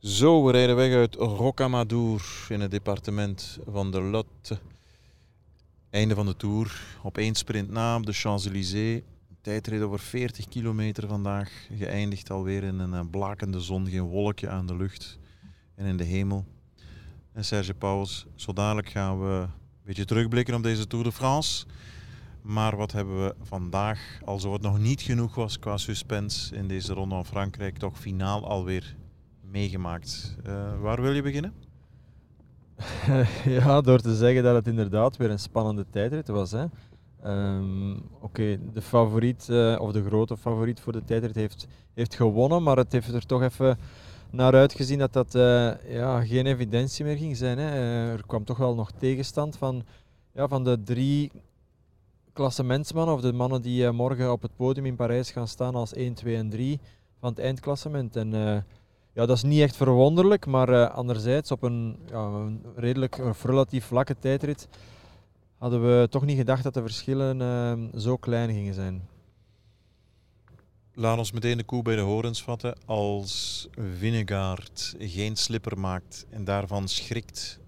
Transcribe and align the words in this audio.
Zo, 0.00 0.44
we 0.44 0.52
rijden 0.52 0.76
weg 0.76 0.94
uit 0.94 1.14
Rocamadour 1.14 2.46
in 2.48 2.60
het 2.60 2.70
departement 2.70 3.58
van 3.70 3.90
de 3.90 4.00
Lotte. 4.00 4.58
Einde 5.90 6.14
van 6.14 6.26
de 6.26 6.36
Tour. 6.36 6.82
Op 7.02 7.18
één 7.18 7.34
sprint 7.34 7.70
na 7.70 7.96
op 7.96 8.06
de 8.06 8.12
Champs-Élysées. 8.12 9.02
Tijdrit 9.40 9.82
over 9.82 9.98
40 9.98 10.48
kilometer 10.48 11.08
vandaag. 11.08 11.68
Geëindigd 11.76 12.30
alweer 12.30 12.62
in 12.62 12.78
een 12.78 12.94
eh, 12.94 13.00
blakende 13.10 13.60
zon. 13.60 13.88
Geen 13.88 14.02
wolkje 14.02 14.48
aan 14.48 14.66
de 14.66 14.76
lucht 14.76 15.18
en 15.74 15.86
in 15.86 15.96
de 15.96 16.04
hemel. 16.04 16.44
En 17.32 17.44
Serge 17.44 17.74
Pauws, 17.74 18.26
zo 18.34 18.52
dadelijk 18.52 18.88
gaan 18.88 19.20
we 19.20 19.40
een 19.40 19.50
beetje 19.84 20.04
terugblikken 20.04 20.54
op 20.54 20.62
deze 20.62 20.86
Tour 20.86 21.04
de 21.04 21.12
France. 21.12 21.66
Maar 22.42 22.76
wat 22.76 22.92
hebben 22.92 23.24
we 23.24 23.34
vandaag, 23.42 24.20
alsof 24.24 24.52
het 24.52 24.62
nog 24.62 24.78
niet 24.78 25.00
genoeg 25.00 25.34
was 25.34 25.58
qua 25.58 25.76
suspense 25.76 26.56
in 26.56 26.68
deze 26.68 26.92
ronde 26.92 27.14
van 27.14 27.26
Frankrijk, 27.26 27.78
toch 27.78 27.98
finaal 27.98 28.48
alweer 28.48 28.98
meegemaakt. 29.50 30.36
Uh, 30.46 30.80
waar 30.80 31.02
wil 31.02 31.12
je 31.12 31.22
beginnen? 31.22 31.52
ja, 33.58 33.80
door 33.80 34.00
te 34.00 34.14
zeggen 34.14 34.42
dat 34.42 34.54
het 34.54 34.66
inderdaad 34.66 35.16
weer 35.16 35.30
een 35.30 35.38
spannende 35.38 35.86
tijdrit 35.90 36.28
was. 36.28 36.50
Hè. 36.50 36.64
Um, 37.26 38.02
Oké, 38.20 38.58
de 38.72 38.82
favoriet, 38.82 39.48
uh, 39.50 39.80
of 39.80 39.92
de 39.92 40.04
grote 40.04 40.36
favoriet 40.36 40.80
voor 40.80 40.92
de 40.92 41.04
tijdrit 41.04 41.34
heeft, 41.34 41.66
heeft 41.94 42.14
gewonnen, 42.14 42.62
maar 42.62 42.76
het 42.76 42.92
heeft 42.92 43.14
er 43.14 43.26
toch 43.26 43.42
even 43.42 43.78
naar 44.30 44.54
uitgezien 44.54 44.98
dat 44.98 45.12
dat 45.12 45.34
uh, 45.34 45.72
ja, 45.88 46.24
geen 46.24 46.46
evidentie 46.46 47.04
meer 47.04 47.16
ging 47.16 47.36
zijn. 47.36 47.58
Hè. 47.58 47.70
er 48.12 48.26
kwam 48.26 48.44
toch 48.44 48.56
wel 48.56 48.74
nog 48.74 48.90
tegenstand 48.90 49.56
van, 49.56 49.82
ja, 50.32 50.48
van 50.48 50.64
de 50.64 50.82
drie 50.82 51.32
klassementsmannen, 52.32 53.14
of 53.14 53.20
de 53.20 53.32
mannen 53.32 53.62
die 53.62 53.90
morgen 53.90 54.32
op 54.32 54.42
het 54.42 54.56
podium 54.56 54.86
in 54.86 54.96
Parijs 54.96 55.30
gaan 55.30 55.48
staan 55.48 55.74
als 55.74 55.94
1, 55.94 56.14
2 56.14 56.36
en 56.36 56.50
3 56.50 56.80
van 57.18 57.30
het 57.30 57.38
eindklassement. 57.38 58.16
En 58.16 58.64
ja, 59.12 59.26
dat 59.26 59.36
is 59.36 59.42
niet 59.42 59.60
echt 59.60 59.76
verwonderlijk, 59.76 60.46
maar 60.46 60.68
uh, 60.68 60.90
anderzijds 60.90 61.50
op 61.50 61.62
een, 61.62 61.98
ja, 62.10 62.18
een 62.18 62.64
redelijk 62.76 63.18
of 63.18 63.44
relatief 63.44 63.84
vlakke 63.84 64.18
tijdrit 64.18 64.68
hadden 65.58 65.82
we 65.82 66.08
toch 66.08 66.24
niet 66.24 66.36
gedacht 66.36 66.62
dat 66.62 66.74
de 66.74 66.80
verschillen 66.82 67.40
uh, 67.40 68.00
zo 68.00 68.16
klein 68.16 68.50
gingen 68.52 68.74
zijn. 68.74 69.08
Laat 70.94 71.18
ons 71.18 71.32
meteen 71.32 71.56
de 71.56 71.64
koe 71.64 71.82
bij 71.82 71.96
de 71.96 72.00
horens 72.00 72.42
vatten. 72.42 72.76
Als 72.86 73.68
Vinegaard 73.98 74.94
geen 74.98 75.36
slipper 75.36 75.78
maakt 75.78 76.26
en 76.30 76.44
daarvan 76.44 76.88
schrikt, 76.88 77.60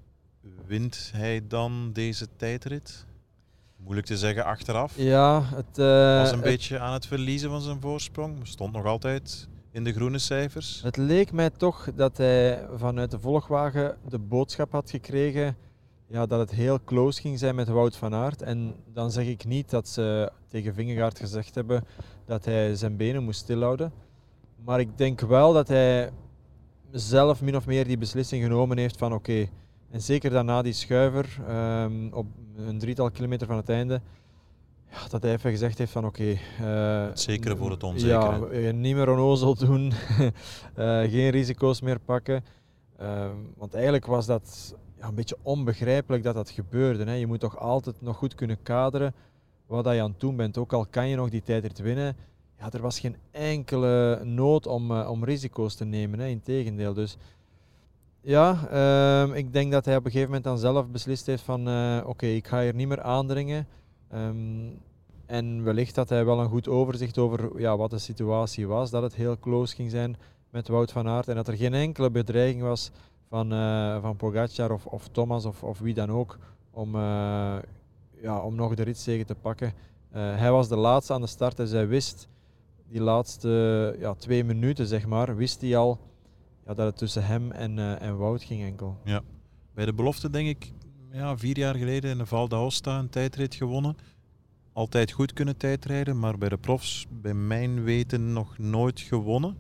wint 0.67 1.11
hij 1.15 1.47
dan 1.49 1.91
deze 1.93 2.27
tijdrit? 2.37 3.07
Moeilijk 3.77 4.07
te 4.07 4.17
zeggen 4.19 4.45
achteraf. 4.45 4.93
Ja, 4.97 5.43
het 5.43 5.79
uh, 5.79 6.21
was 6.21 6.33
een 6.33 6.41
beetje 6.41 6.79
aan 6.79 6.93
het 6.93 7.07
verliezen 7.07 7.51
van 7.51 7.61
zijn 7.61 7.81
voorsprong. 7.81 8.39
Stond 8.43 8.73
nog 8.73 8.85
altijd 8.85 9.49
in 9.73 9.85
de 9.85 9.93
groene 9.93 10.19
cijfers? 10.19 10.83
Het 10.83 10.97
leek 10.97 11.33
mij 11.33 11.51
toch 11.51 11.89
dat 11.95 12.17
hij 12.17 12.67
vanuit 12.75 13.11
de 13.11 13.21
volgwagen 13.21 13.97
de 14.09 14.19
boodschap 14.19 14.73
had 14.73 14.91
gekregen 14.91 15.57
ja, 16.07 16.27
dat 16.27 16.39
het 16.39 16.51
heel 16.51 16.79
close 16.85 17.21
ging 17.21 17.39
zijn 17.39 17.55
met 17.55 17.69
Wout 17.69 17.97
van 17.97 18.15
Aert. 18.15 18.43
En 18.43 18.75
dan 18.93 19.11
zeg 19.11 19.27
ik 19.27 19.45
niet 19.45 19.71
dat 19.71 19.89
ze 19.89 20.33
tegen 20.49 20.75
Vingegaard 20.75 21.19
gezegd 21.19 21.55
hebben 21.55 21.85
dat 22.25 22.45
hij 22.45 22.75
zijn 22.75 22.97
benen 22.97 23.23
moest 23.23 23.41
stilhouden. 23.41 23.93
Maar 24.65 24.81
ik 24.81 24.99
denk 24.99 25.21
wel 25.21 25.53
dat 25.53 25.69
hij 25.69 26.11
zelf 26.91 27.43
min 27.43 27.57
of 27.57 27.67
meer 27.67 27.87
die 27.87 27.99
beslissing 27.99 28.43
genomen 28.43 28.79
heeft 28.79 28.97
van 28.97 29.13
oké, 29.13 29.49
en 29.91 30.03
zeker 30.03 30.31
daarna 30.31 30.63
die 30.63 30.73
schuiver 30.73 31.39
um, 31.49 32.13
op 32.13 32.27
een 32.57 32.79
drietal 32.79 33.11
kilometer 33.11 33.47
van 33.47 33.57
het 33.57 33.69
einde, 33.69 34.01
ja, 34.93 35.09
dat 35.09 35.23
hij 35.23 35.33
even 35.33 35.51
gezegd 35.51 35.79
heeft 35.79 35.93
van 35.93 36.05
oké... 36.05 36.39
Okay, 36.61 37.07
uh, 37.09 37.17
Zeker 37.17 37.57
voor 37.57 37.71
het 37.71 37.83
onzekere. 37.83 38.61
Ja, 38.61 38.73
niet 38.73 38.95
meer 38.95 39.11
onnozel 39.11 39.55
doen, 39.55 39.93
uh, 40.79 41.01
geen 41.13 41.31
risico's 41.31 41.81
meer 41.81 41.99
pakken. 41.99 42.45
Uh, 43.01 43.31
want 43.57 43.75
eigenlijk 43.75 44.07
was 44.07 44.27
dat 44.27 44.75
ja, 44.99 45.09
een 45.09 45.15
beetje 45.15 45.37
onbegrijpelijk 45.43 46.23
dat 46.23 46.35
dat 46.35 46.51
gebeurde. 46.51 47.05
Hè. 47.05 47.13
Je 47.13 47.27
moet 47.27 47.41
toch 47.41 47.59
altijd 47.59 48.01
nog 48.01 48.17
goed 48.17 48.35
kunnen 48.35 48.63
kaderen 48.63 49.15
wat 49.67 49.85
je 49.85 50.03
aan 50.03 50.11
het 50.11 50.21
doen 50.21 50.37
bent. 50.37 50.59
Ook 50.59 50.73
al 50.73 50.87
kan 50.87 51.09
je 51.09 51.17
nog 51.17 51.31
die 51.31 51.43
tijd 51.43 51.75
te 51.75 51.83
winnen, 51.83 52.17
ja, 52.59 52.71
er 52.71 52.81
was 52.81 53.01
geen 53.01 53.17
enkele 53.31 54.21
nood 54.25 54.67
om, 54.67 54.91
uh, 54.91 55.11
om 55.11 55.25
risico's 55.25 55.75
te 55.75 55.85
nemen. 55.85 56.19
Hè. 56.19 56.27
Integendeel. 56.27 56.95
Dus 56.95 57.17
ja, 58.21 58.69
ehm, 58.71 59.33
ik 59.33 59.53
denk 59.53 59.73
dat 59.73 59.85
hij 59.85 59.97
op 59.97 60.05
een 60.05 60.11
gegeven 60.11 60.33
moment 60.33 60.45
dan 60.45 60.59
zelf 60.59 60.89
beslist 60.89 61.27
heeft 61.27 61.43
van 61.43 61.61
oké, 62.05 62.27
ik 62.27 62.47
ga 62.47 62.63
hier 62.63 62.75
niet 62.75 62.89
meer 62.89 63.03
aandringen. 63.03 63.67
Um, 64.15 64.81
en 65.33 65.63
wellicht 65.63 65.97
had 65.97 66.09
hij 66.09 66.25
wel 66.25 66.41
een 66.41 66.49
goed 66.49 66.69
overzicht 66.69 67.19
over 67.19 67.61
ja, 67.61 67.77
wat 67.77 67.91
de 67.91 67.99
situatie 67.99 68.67
was, 68.67 68.91
dat 68.91 69.03
het 69.03 69.15
heel 69.15 69.39
close 69.39 69.75
ging 69.75 69.91
zijn 69.91 70.17
met 70.51 70.69
Wout 70.69 70.93
van 70.93 71.09
Aert 71.09 71.29
en 71.29 71.35
dat 71.35 71.49
er 71.49 71.57
geen 71.57 71.75
enkele 71.75 72.11
bedreiging 72.11 72.63
was 72.63 72.91
van, 73.29 73.53
uh, 73.53 74.01
van 74.01 74.17
Pogacar 74.17 74.71
of, 74.71 74.87
of 74.87 75.09
Thomas 75.09 75.45
of, 75.45 75.63
of 75.63 75.79
wie 75.79 75.95
dan 75.95 76.11
ook 76.11 76.39
om, 76.71 76.95
uh, 76.95 77.57
ja, 78.21 78.41
om 78.43 78.55
nog 78.55 78.75
de 78.75 78.83
ritzegen 78.83 79.27
te 79.27 79.35
pakken. 79.35 79.67
Uh, 79.67 80.37
hij 80.37 80.51
was 80.51 80.69
de 80.69 80.77
laatste 80.77 81.13
aan 81.13 81.21
de 81.21 81.27
start 81.27 81.59
en 81.59 81.69
zij 81.69 81.89
wist 81.89 82.29
die 82.89 83.01
laatste 83.01 83.97
ja, 83.99 84.15
twee 84.15 84.45
minuten, 84.45 84.87
zeg 84.87 85.07
maar, 85.07 85.37
wist 85.37 85.61
hij 85.61 85.77
al 85.77 85.99
ja, 86.67 86.75
dat 86.75 86.87
het 86.87 86.97
tussen 86.97 87.25
hem 87.25 87.53
en, 87.53 88.01
en 88.01 88.17
Wout 88.17 88.43
ging 88.43 88.63
enkel. 88.63 88.97
Ja. 89.05 89.21
Bij 89.75 89.85
de 89.85 89.95
belofte 89.95 90.31
denk 90.31 90.49
ik 90.49 90.73
ja, 91.13 91.39
vier 91.39 91.59
jaar 91.59 91.75
geleden 91.75 92.11
in 92.11 92.19
de 92.19 92.27
Val 92.27 92.49
d'Aosta 92.49 92.99
een 92.99 93.09
tijdrit 93.09 93.55
gewonnen. 93.55 93.97
Altijd 94.73 95.11
goed 95.11 95.33
kunnen 95.33 95.57
tijdrijden, 95.57 96.19
maar 96.19 96.39
bij 96.39 96.49
de 96.49 96.57
profs, 96.57 97.07
bij 97.11 97.35
mijn 97.35 97.85
weten, 97.85 98.33
nog 98.33 98.59
nooit 98.59 99.01
gewonnen. 99.01 99.59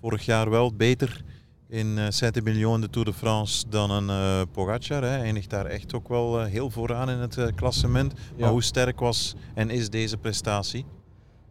Vorig 0.00 0.24
jaar 0.24 0.50
wel 0.50 0.74
beter 0.74 1.24
in 1.68 1.86
uh, 1.86 2.06
Saint-Emilion 2.08 2.80
de 2.80 2.90
Tour 2.90 3.06
de 3.06 3.12
France 3.12 3.68
dan 3.68 3.90
een 3.90 4.08
uh, 4.08 4.42
Pogacar. 4.52 5.02
Hij 5.02 5.20
eindigt 5.20 5.50
daar 5.50 5.66
echt 5.66 5.94
ook 5.94 6.08
wel 6.08 6.40
uh, 6.40 6.46
heel 6.46 6.70
vooraan 6.70 7.10
in 7.10 7.18
het 7.18 7.54
klassement. 7.54 8.12
Maar 8.38 8.50
hoe 8.50 8.62
sterk 8.62 9.00
was 9.00 9.34
en 9.54 9.70
is 9.70 9.90
deze 9.90 10.16
prestatie? 10.16 10.84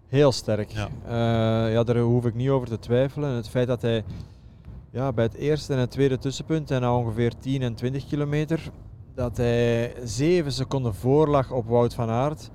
Heel 0.07 0.31
sterk. 0.31 0.71
Ja. 0.71 0.89
ja, 1.67 1.83
daar 1.83 1.97
hoef 1.97 2.25
ik 2.25 2.33
niet 2.33 2.49
over 2.49 2.67
te 2.67 2.79
twijfelen. 2.79 3.29
Het 3.29 3.49
feit 3.49 3.67
dat 3.67 3.81
hij 3.81 4.03
ja, 4.91 5.13
bij 5.13 5.23
het 5.23 5.33
eerste 5.33 5.73
en 5.73 5.79
het 5.79 5.91
tweede 5.91 6.17
tussenpunt 6.17 6.71
en 6.71 6.81
na 6.81 6.95
ongeveer 6.97 7.33
10 7.39 7.61
en 7.61 7.73
20 7.75 8.07
kilometer 8.07 8.71
dat 9.15 9.37
hij 9.37 9.95
zeven 10.03 10.51
seconden 10.51 10.95
voor 10.95 11.27
lag 11.27 11.51
op 11.51 11.67
Wout 11.67 11.93
van 11.93 12.09
Aert. 12.09 12.49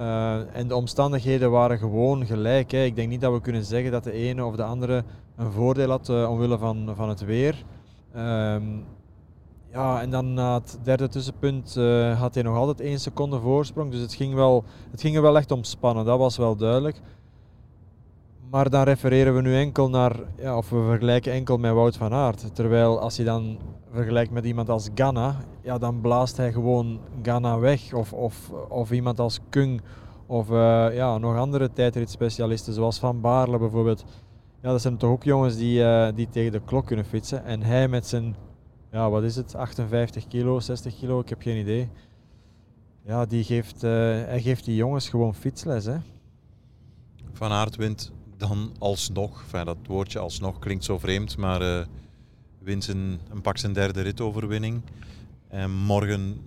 Uh, 0.00 0.56
en 0.56 0.68
de 0.68 0.74
omstandigheden 0.74 1.50
waren 1.50 1.78
gewoon 1.78 2.26
gelijk. 2.26 2.70
Hè. 2.70 2.84
Ik 2.84 2.96
denk 2.96 3.08
niet 3.08 3.20
dat 3.20 3.32
we 3.32 3.40
kunnen 3.40 3.64
zeggen 3.64 3.90
dat 3.90 4.04
de 4.04 4.12
ene 4.12 4.44
of 4.44 4.56
de 4.56 4.62
andere 4.62 5.04
een 5.36 5.52
voordeel 5.52 5.90
had 5.90 6.08
uh, 6.08 6.30
omwille 6.30 6.58
van, 6.58 6.92
van 6.94 7.08
het 7.08 7.24
weer. 7.24 7.64
Um, 8.16 8.84
ja, 9.72 10.00
en 10.00 10.10
dan 10.10 10.34
na 10.34 10.54
het 10.54 10.78
derde 10.82 11.08
tussenpunt 11.08 11.74
uh, 11.78 12.20
had 12.20 12.34
hij 12.34 12.42
nog 12.42 12.56
altijd 12.56 12.80
één 12.80 13.00
seconde 13.00 13.38
voorsprong. 13.40 13.90
Dus 13.90 14.00
het 14.00 14.14
ging, 14.14 14.34
wel, 14.34 14.64
het 14.90 15.00
ging 15.00 15.20
wel 15.20 15.36
echt 15.36 15.50
om 15.50 15.64
spannen, 15.64 16.04
dat 16.04 16.18
was 16.18 16.36
wel 16.36 16.56
duidelijk. 16.56 17.00
Maar 18.50 18.70
dan 18.70 18.82
refereren 18.82 19.34
we 19.34 19.40
nu 19.40 19.56
enkel 19.56 19.90
naar, 19.90 20.16
ja, 20.36 20.56
of 20.56 20.70
we 20.70 20.84
vergelijken 20.84 21.32
enkel 21.32 21.56
met 21.56 21.72
Wout 21.72 21.96
van 21.96 22.12
Aert. 22.12 22.54
Terwijl 22.54 23.00
als 23.00 23.16
je 23.16 23.24
dan 23.24 23.58
vergelijkt 23.90 24.30
met 24.30 24.44
iemand 24.44 24.68
als 24.68 24.88
Ghana, 24.94 25.36
ja, 25.62 25.78
dan 25.78 26.00
blaast 26.00 26.36
hij 26.36 26.52
gewoon 26.52 27.00
Ghana 27.22 27.58
weg. 27.58 27.92
Of, 27.92 28.12
of, 28.12 28.50
of 28.68 28.90
iemand 28.90 29.18
als 29.18 29.40
Kung, 29.48 29.80
of 30.26 30.50
uh, 30.50 30.94
ja, 30.94 31.18
nog 31.18 31.36
andere 31.36 31.72
tijdritspecialisten, 31.72 32.72
zoals 32.72 32.98
Van 32.98 33.20
Baarle 33.20 33.58
bijvoorbeeld. 33.58 34.04
Ja, 34.62 34.70
dat 34.70 34.80
zijn 34.80 34.96
toch 34.96 35.10
ook 35.10 35.24
jongens 35.24 35.56
die, 35.56 35.80
uh, 35.80 36.08
die 36.14 36.28
tegen 36.28 36.52
de 36.52 36.60
klok 36.64 36.86
kunnen 36.86 37.04
fietsen. 37.04 37.44
En 37.44 37.62
hij 37.62 37.88
met 37.88 38.06
zijn, 38.06 38.36
ja, 38.92 39.10
wat 39.10 39.22
is 39.22 39.36
het, 39.36 39.54
58 39.54 40.26
kilo, 40.26 40.60
60 40.60 40.96
kilo, 40.96 41.20
ik 41.20 41.28
heb 41.28 41.42
geen 41.42 41.60
idee. 41.60 41.88
Ja, 43.04 43.26
die 43.26 43.44
geeft, 43.44 43.84
uh, 43.84 43.90
hij 44.24 44.40
geeft 44.40 44.64
die 44.64 44.76
jongens 44.76 45.08
gewoon 45.08 45.34
fietsles. 45.34 45.84
Hè. 45.84 45.96
Van 47.32 47.50
Aert 47.50 47.76
wint 47.76 48.12
dan 48.40 48.72
alsnog, 48.78 49.44
dat 49.50 49.76
woordje 49.86 50.18
alsnog 50.18 50.58
klinkt 50.58 50.84
zo 50.84 50.98
vreemd, 50.98 51.36
maar 51.36 51.62
uh, 51.62 51.84
wint 52.58 52.88
een, 52.88 53.20
pak 53.42 53.58
zijn 53.58 53.72
derde 53.72 54.00
ritoverwinning. 54.00 54.82
En 55.48 55.70
morgen 55.70 56.40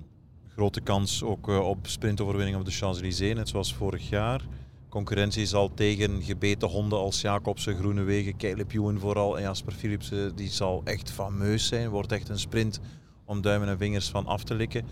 grote 0.47 0.81
kans 0.81 1.23
ook 1.23 1.49
uh, 1.49 1.59
op 1.59 1.87
sprintoverwinning 1.87 2.57
op 2.57 2.65
de 2.65 2.71
Champs-Élysées, 2.71 3.35
net 3.35 3.49
zoals 3.49 3.73
vorig 3.73 4.09
jaar. 4.09 4.41
Concurrentie 4.89 5.45
zal 5.45 5.73
tegen 5.73 6.23
gebeten 6.23 6.69
honden 6.69 6.99
als 6.99 7.21
Jacobsen, 7.21 7.77
Groenewegen, 7.77 8.37
Caleb 8.37 8.73
Ewan 8.73 8.99
vooral 8.99 9.37
en 9.37 9.43
Jasper 9.43 9.73
Philipsen, 9.73 10.35
die 10.35 10.49
zal 10.49 10.81
echt 10.83 11.11
fameus 11.11 11.67
zijn. 11.67 11.89
Wordt 11.89 12.11
echt 12.11 12.29
een 12.29 12.39
sprint 12.39 12.79
om 13.25 13.41
duimen 13.41 13.67
en 13.67 13.77
vingers 13.77 14.09
van 14.09 14.25
af 14.25 14.43
te 14.43 14.53
likken. 14.53 14.85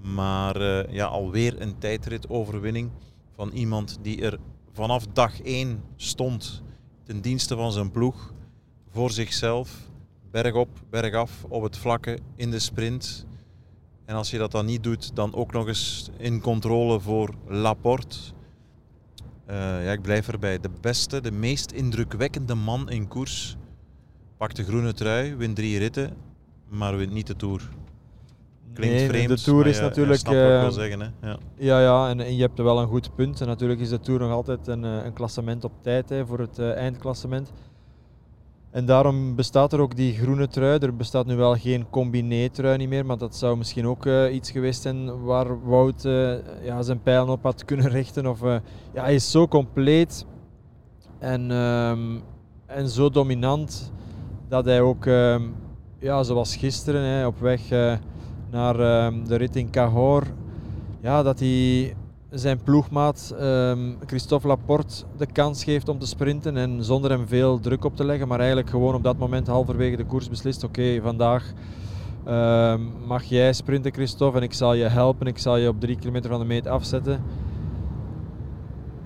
Maar 0.00 0.60
uh, 0.60 0.92
ja, 0.92 1.06
alweer 1.06 1.60
een 1.60 1.78
tijdritoverwinning 1.78 2.90
van 3.34 3.50
iemand 3.50 3.98
die 4.02 4.22
er 4.22 4.38
vanaf 4.76 5.06
dag 5.06 5.42
1 5.42 5.82
stond 5.96 6.62
ten 7.02 7.20
dienste 7.20 7.56
van 7.56 7.72
zijn 7.72 7.90
ploeg, 7.90 8.32
voor 8.90 9.10
zichzelf, 9.10 9.70
bergop, 10.30 10.68
bergaf, 10.90 11.44
op 11.48 11.62
het 11.62 11.76
vlakke, 11.76 12.18
in 12.34 12.50
de 12.50 12.58
sprint. 12.58 13.26
En 14.04 14.14
als 14.14 14.30
je 14.30 14.38
dat 14.38 14.50
dan 14.50 14.66
niet 14.66 14.82
doet, 14.82 15.16
dan 15.16 15.34
ook 15.34 15.52
nog 15.52 15.66
eens 15.66 16.10
in 16.16 16.40
controle 16.40 17.00
voor 17.00 17.34
Laporte. 17.46 18.16
Uh, 19.50 19.54
ja, 19.84 19.92
ik 19.92 20.02
blijf 20.02 20.28
erbij. 20.28 20.60
De 20.60 20.70
beste, 20.80 21.20
de 21.20 21.32
meest 21.32 21.70
indrukwekkende 21.70 22.54
man 22.54 22.90
in 22.90 23.08
koers 23.08 23.56
pakt 24.36 24.56
de 24.56 24.64
groene 24.64 24.92
trui, 24.92 25.34
wint 25.34 25.56
drie 25.56 25.78
ritten, 25.78 26.16
maar 26.68 26.96
wint 26.96 27.12
niet 27.12 27.26
de 27.26 27.36
Tour. 27.36 27.68
Klinkt 28.76 28.96
Nee, 28.96 29.08
vreemd, 29.08 29.28
de 29.28 29.40
Tour 29.44 29.66
is 29.66 29.76
ja, 29.76 29.82
natuurlijk, 29.82 30.20
ik 30.20 30.26
eh, 30.26 30.60
wil 30.60 30.70
zeggen. 30.70 31.00
Hè? 31.00 31.28
Ja. 31.28 31.38
Ja, 31.56 31.80
ja 31.80 32.08
en, 32.08 32.20
en 32.20 32.36
je 32.36 32.42
hebt 32.42 32.58
er 32.58 32.64
wel 32.64 32.80
een 32.80 32.86
goed 32.86 33.14
punt. 33.14 33.40
En 33.40 33.46
natuurlijk 33.46 33.80
is 33.80 33.88
de 33.88 34.00
Tour 34.00 34.20
nog 34.20 34.30
altijd 34.30 34.66
een, 34.66 34.84
eh, 34.84 35.04
een 35.04 35.12
klassement 35.12 35.64
op 35.64 35.72
tijd 35.80 36.08
hè, 36.08 36.26
voor 36.26 36.38
het 36.38 36.58
eh, 36.58 36.72
eindklassement. 36.72 37.52
En 38.70 38.86
daarom 38.86 39.34
bestaat 39.34 39.72
er 39.72 39.80
ook 39.80 39.96
die 39.96 40.14
groene 40.14 40.48
trui. 40.48 40.78
Er 40.78 40.96
bestaat 40.96 41.26
nu 41.26 41.36
wel 41.36 41.56
geen 41.56 41.90
combiné-trui 41.90 42.76
niet 42.76 42.88
meer, 42.88 43.06
maar 43.06 43.18
dat 43.18 43.36
zou 43.36 43.56
misschien 43.56 43.86
ook 43.86 44.06
eh, 44.06 44.34
iets 44.34 44.50
geweest 44.50 44.82
zijn 44.82 45.22
waar 45.22 45.64
Wout 45.64 46.02
ja, 46.62 46.82
zijn 46.82 47.02
pijlen 47.02 47.28
op 47.28 47.42
had 47.42 47.64
kunnen 47.64 47.88
richten. 47.88 48.26
Of, 48.26 48.40
ja, 48.92 49.02
hij 49.02 49.14
is 49.14 49.30
zo 49.30 49.48
compleet 49.48 50.26
en, 51.18 51.50
ehm, 51.50 52.18
en 52.66 52.88
zo 52.88 53.10
dominant 53.10 53.92
dat 54.48 54.64
hij 54.64 54.80
ook, 54.80 55.06
ehm, 55.06 55.42
ja, 55.98 56.22
zoals 56.22 56.56
gisteren, 56.56 57.02
hè, 57.02 57.26
op 57.26 57.40
weg 57.40 57.60
naar 58.50 58.80
ehm, 58.80 59.24
de 59.24 59.36
rit 59.36 59.56
in 59.56 59.70
Cahors, 59.70 60.26
ja, 61.00 61.22
dat 61.22 61.38
hij 61.38 61.94
zijn 62.30 62.58
ploegmaat 62.64 63.34
ehm, 63.38 63.78
Christophe 64.06 64.46
Laporte 64.46 65.04
de 65.16 65.26
kans 65.26 65.64
geeft 65.64 65.88
om 65.88 65.98
te 65.98 66.06
sprinten 66.06 66.56
en 66.56 66.84
zonder 66.84 67.10
hem 67.10 67.26
veel 67.26 67.60
druk 67.60 67.84
op 67.84 67.96
te 67.96 68.04
leggen, 68.04 68.28
maar 68.28 68.38
eigenlijk 68.38 68.70
gewoon 68.70 68.94
op 68.94 69.02
dat 69.02 69.18
moment 69.18 69.46
halverwege 69.46 69.96
de 69.96 70.04
koers 70.04 70.28
beslist, 70.28 70.64
oké, 70.64 71.00
vandaag 71.02 71.52
ehm, 72.24 72.80
mag 73.06 73.24
jij 73.24 73.52
sprinten 73.52 73.92
Christophe 73.92 74.38
en 74.38 74.44
ik 74.44 74.52
zal 74.52 74.74
je 74.74 74.84
helpen, 74.84 75.26
ik 75.26 75.38
zal 75.38 75.56
je 75.56 75.68
op 75.68 75.80
drie 75.80 75.96
kilometer 75.96 76.30
van 76.30 76.40
de 76.40 76.46
meet 76.46 76.66
afzetten. 76.66 77.22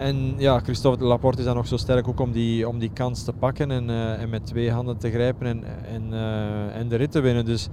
En 0.01 0.35
ja, 0.37 0.59
Christophe 0.59 1.05
Laporte 1.05 1.39
is 1.39 1.45
dan 1.45 1.55
nog 1.57 1.67
zo 1.67 1.77
sterk 1.77 2.09
ook 2.09 2.21
om 2.21 2.33
die, 2.33 2.69
om 2.69 2.79
die 2.79 2.91
kans 2.93 3.25
te 3.25 3.33
pakken 3.33 3.71
en, 3.71 3.91
eh, 3.91 4.23
en 4.23 4.29
met 4.29 4.47
twee 4.47 4.71
handen 4.71 4.99
te 4.99 5.11
grijpen 5.11 5.47
en, 5.47 5.65
en, 5.93 6.03
eh, 6.13 6.77
en 6.77 6.89
de 6.89 6.97
rit 6.97 7.11
te 7.11 7.21
winnen. 7.21 7.45
Dus 7.45 7.69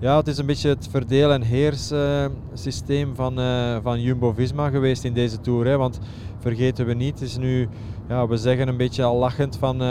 ja, 0.00 0.16
het 0.16 0.26
is 0.26 0.38
een 0.38 0.46
beetje 0.46 0.68
het 0.68 0.88
verdeel- 0.90 1.32
en 1.32 1.42
heers 1.42 1.90
eh, 1.90 2.24
systeem 2.52 3.14
van, 3.14 3.40
eh, 3.40 3.76
van 3.82 4.00
Jumbo-Visma 4.00 4.68
geweest 4.68 5.04
in 5.04 5.12
deze 5.12 5.40
Tour. 5.40 5.66
Hè. 5.66 5.76
Want 5.76 5.98
vergeten 6.38 6.86
we 6.86 6.94
niet, 6.94 7.20
is 7.20 7.36
nu, 7.36 7.68
ja, 8.08 8.26
we 8.26 8.36
zeggen 8.36 8.68
een 8.68 8.76
beetje 8.76 9.02
al 9.02 9.16
lachend 9.16 9.56
van 9.56 9.82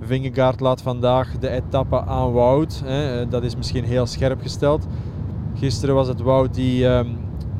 Vingegaard 0.00 0.60
laat 0.60 0.82
vandaag 0.82 1.38
de 1.38 1.48
etappe 1.48 2.04
aan 2.04 2.32
Wout. 2.32 2.82
Hè. 2.84 3.28
Dat 3.28 3.42
is 3.42 3.56
misschien 3.56 3.84
heel 3.84 4.06
scherp 4.06 4.40
gesteld. 4.42 4.86
Gisteren 5.54 5.94
was 5.94 6.08
het 6.08 6.20
Wout 6.20 6.54
die, 6.54 6.86
ehm, 6.88 7.08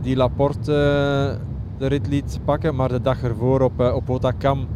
die 0.02 0.16
Laporte 0.16 1.50
de 1.82 1.88
rit 1.88 2.06
liet 2.08 2.38
pakken, 2.44 2.74
maar 2.74 2.88
de 2.88 3.00
dag 3.00 3.22
ervoor 3.22 3.60
op, 3.60 3.80
eh, 3.80 3.94
op 3.94 4.10
Otakam 4.10 4.66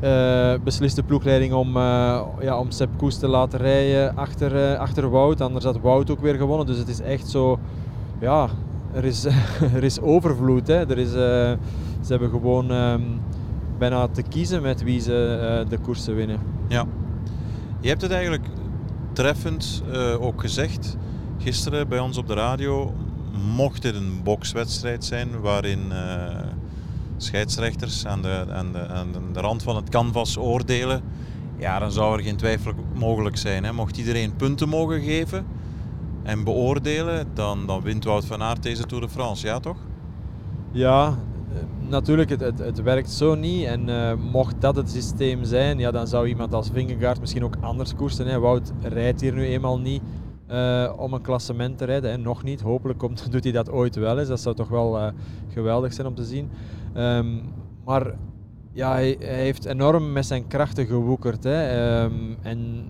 eh 0.00 0.54
beslist 0.64 0.96
de 0.96 1.02
ploegleiding 1.02 1.52
om, 1.52 1.76
eh, 1.76 2.20
ja, 2.40 2.58
om 2.58 2.70
Sepp 2.70 2.98
Koes 2.98 3.18
te 3.18 3.28
laten 3.28 3.58
rijden 3.58 4.16
achter, 4.16 4.76
achter 4.76 5.10
Wout. 5.10 5.40
Anders 5.40 5.64
had 5.64 5.80
Wout 5.80 6.10
ook 6.10 6.20
weer 6.20 6.34
gewonnen. 6.34 6.66
Dus 6.66 6.78
het 6.78 6.88
is 6.88 7.00
echt 7.00 7.28
zo, 7.28 7.58
ja, 8.20 8.48
er 8.92 9.04
is, 9.04 9.24
er 9.76 9.84
is 9.84 10.00
overvloed. 10.00 10.66
Hè. 10.66 10.90
Er 10.90 10.98
is, 10.98 11.10
ze 11.10 11.58
hebben 12.08 12.30
gewoon 12.30 12.70
ehm, 12.70 13.02
bijna 13.78 14.08
te 14.08 14.22
kiezen 14.22 14.62
met 14.62 14.82
wie 14.82 15.00
ze 15.00 15.64
de 15.68 15.78
koersen 15.78 16.14
winnen. 16.14 16.38
Ja. 16.68 16.84
Je 17.80 17.88
hebt 17.88 18.02
het 18.02 18.10
eigenlijk 18.10 18.46
treffend 19.12 19.82
ook 20.20 20.40
gezegd 20.40 20.96
gisteren 21.38 21.88
bij 21.88 21.98
ons 21.98 22.18
op 22.18 22.26
de 22.26 22.34
radio. 22.34 22.92
Mocht 23.54 23.82
dit 23.82 23.94
een 23.94 24.20
bokswedstrijd 24.22 25.04
zijn 25.04 25.40
waarin 25.40 25.92
eh, 25.92 26.46
scheidsrechters 27.16 28.06
aan 28.06 28.22
de, 28.22 28.44
aan, 28.52 28.72
de, 28.72 28.88
aan 28.88 29.12
de 29.32 29.40
rand 29.40 29.62
van 29.62 29.76
het 29.76 29.88
canvas 29.88 30.38
oordelen, 30.38 31.02
ja, 31.58 31.78
dan 31.78 31.92
zou 31.92 32.16
er 32.16 32.24
geen 32.24 32.36
twijfel 32.36 32.72
mogelijk 32.94 33.36
zijn. 33.36 33.64
Hè. 33.64 33.72
Mocht 33.72 33.96
iedereen 33.96 34.36
punten 34.36 34.68
mogen 34.68 35.02
geven 35.02 35.46
en 36.22 36.44
beoordelen, 36.44 37.26
dan, 37.34 37.66
dan 37.66 37.82
wint 37.82 38.04
Wout 38.04 38.24
van 38.24 38.42
Aert 38.42 38.62
deze 38.62 38.86
Tour 38.86 39.04
de 39.04 39.10
France, 39.10 39.46
ja 39.46 39.58
toch? 39.58 39.76
Ja, 40.70 41.06
eh, 41.06 41.88
natuurlijk, 41.88 42.30
het, 42.30 42.40
het, 42.40 42.58
het 42.58 42.82
werkt 42.82 43.10
zo 43.10 43.34
niet. 43.34 43.64
En 43.64 43.88
eh, 43.88 44.14
mocht 44.32 44.60
dat 44.60 44.76
het 44.76 44.90
systeem 44.90 45.44
zijn, 45.44 45.78
ja, 45.78 45.90
dan 45.90 46.06
zou 46.06 46.26
iemand 46.26 46.54
als 46.54 46.70
Vingegaard 46.72 47.20
misschien 47.20 47.44
ook 47.44 47.56
anders 47.60 47.94
koersen. 47.94 48.26
Hè. 48.26 48.38
Wout 48.38 48.72
rijdt 48.82 49.20
hier 49.20 49.34
nu 49.34 49.46
eenmaal 49.46 49.78
niet 49.78 50.02
eh, 50.48 50.92
om 50.96 51.12
een 51.12 51.20
klassement 51.20 51.78
te 51.78 51.84
rijden. 51.84 52.10
En 52.10 52.22
nog 52.22 52.42
niet. 52.42 52.60
Hopelijk 52.60 52.98
komt, 52.98 53.26
doet 53.32 53.44
hij 53.44 53.52
dat 53.52 53.70
ooit 53.70 53.96
wel. 53.96 54.16
Dat 54.26 54.40
zou 54.40 54.54
toch 54.54 54.68
wel 54.68 54.98
eh, 54.98 55.12
geweldig 55.48 55.92
zijn 55.92 56.06
om 56.06 56.14
te 56.14 56.24
zien. 56.24 56.50
Ehm, 56.94 57.36
maar 57.84 58.14
ja, 58.72 58.92
hij, 58.92 59.16
heeft 59.20 59.64
enorm 59.64 60.12
met 60.12 60.26
zijn 60.26 60.46
krachten 60.46 60.86
gewoekerd. 60.86 61.44
Hè. 61.44 61.66
Ehm, 61.68 62.14
en 62.42 62.84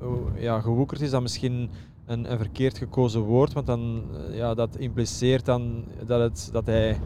oh, 0.00 0.38
ja, 0.38 0.60
gewoekerd 0.60 1.00
is 1.00 1.10
dan 1.10 1.22
misschien 1.22 1.70
een, 2.06 2.32
een 2.32 2.38
verkeerd 2.38 2.78
gekozen 2.78 3.20
woord, 3.20 3.52
want 3.52 3.66
dan, 3.66 4.02
eh, 4.12 4.36
ja, 4.36 4.54
dat 4.54 4.76
impliceert 4.76 5.44
dan 5.44 5.84
dat, 6.06 6.20
het, 6.20 6.48
dat 6.52 6.66
hij 6.66 6.98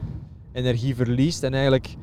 energie 0.53 0.94
verliest. 0.94 1.43
En 1.43 1.53
eigenlijk, 1.53 1.97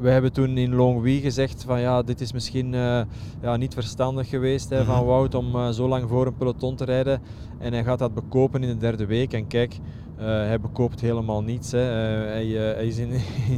we 0.00 0.10
hebben 0.10 0.32
toen 0.32 0.58
in 0.58 0.74
Longwy 0.74 1.20
gezegd 1.20 1.64
van 1.64 1.80
ja, 1.80 2.02
dit 2.02 2.20
is 2.20 2.32
misschien 2.32 2.74
eh, 2.74 3.00
ja, 3.42 3.56
niet 3.56 3.74
verstandig 3.74 4.28
geweest 4.28 4.70
hè, 4.70 4.84
van 4.84 4.96
Mhm. 4.96 5.04
Wout 5.04 5.34
om 5.34 5.54
eh, 5.54 5.68
zo 5.68 5.88
lang 5.88 6.08
voor 6.08 6.26
een 6.26 6.36
peloton 6.36 6.76
te 6.76 6.84
rijden. 6.84 7.20
En 7.58 7.72
hij 7.72 7.84
gaat 7.84 7.98
dat 7.98 8.14
bekopen 8.14 8.62
in 8.62 8.68
de 8.68 8.76
derde 8.76 9.06
week. 9.06 9.32
En 9.32 9.46
kijk, 9.46 9.78
eh, 10.16 10.24
hij 10.26 10.60
bekoopt 10.60 11.00
helemaal 11.00 11.42
niets. 11.42 11.72
Hè. 11.72 11.78
Hij, 11.78 12.46
hij, 12.46 12.86
is 12.86 12.98
in 12.98 13.10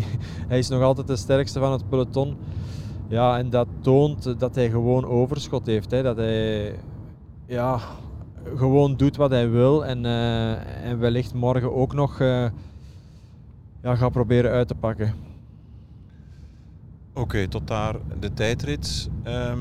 hij 0.48 0.58
is 0.58 0.68
nog 0.68 0.82
altijd 0.82 1.06
de 1.06 1.16
sterkste 1.16 1.58
van 1.58 1.72
het 1.72 1.88
peloton. 1.88 2.36
Ja, 3.08 3.38
en 3.38 3.50
dat 3.50 3.66
toont 3.80 4.40
dat 4.40 4.54
hij 4.54 4.70
gewoon 4.70 5.04
overschot 5.04 5.66
heeft. 5.66 5.90
Hè. 5.90 6.02
Dat 6.02 6.16
hij 6.16 6.74
ja, 7.46 7.78
gewoon 8.56 8.96
doet 8.96 9.16
wat 9.16 9.30
hij 9.30 9.50
wil. 9.50 9.86
En, 9.86 10.04
en 10.84 10.98
wellicht 10.98 11.34
morgen 11.34 11.74
ook 11.74 11.94
nog 11.94 12.18
ja, 12.18 12.52
gaat 13.82 14.12
proberen 14.12 14.50
uit 14.50 14.68
te 14.68 14.74
pakken. 14.74 15.31
Oké, 17.14 17.48
tot 17.48 17.66
daar 17.66 17.96
de 18.20 18.32
tijdrit. 18.32 19.08
Ehm, 19.22 19.58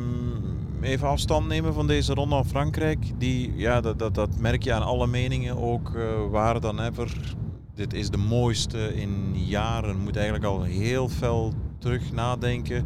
even 0.82 1.08
afstand 1.08 1.48
nemen 1.48 1.74
van 1.74 1.88
deze 1.88 2.14
ronde 2.14 2.36
van 2.36 2.46
Frankrijk. 2.46 3.20
Die, 3.20 3.54
ja, 3.56 3.82
dat, 3.82 4.00
dat, 4.00 4.16
dat 4.16 4.38
merk 4.38 4.64
je 4.64 4.74
aan 4.74 4.84
alle 4.84 5.08
meningen 5.08 5.58
ook 5.58 5.90
uh, 5.96 6.30
waar 6.30 6.60
dan 6.60 6.80
ever. 6.80 7.36
Dit 7.74 7.94
is 7.94 8.10
de 8.10 8.18
mooiste 8.18 8.96
in 8.96 9.46
jaren. 9.46 10.00
Moet 10.00 10.16
eigenlijk 10.16 10.46
al 10.46 10.64
heel 10.64 11.10
fel 11.10 11.54
terug 11.78 12.12
nadenken 12.12 12.86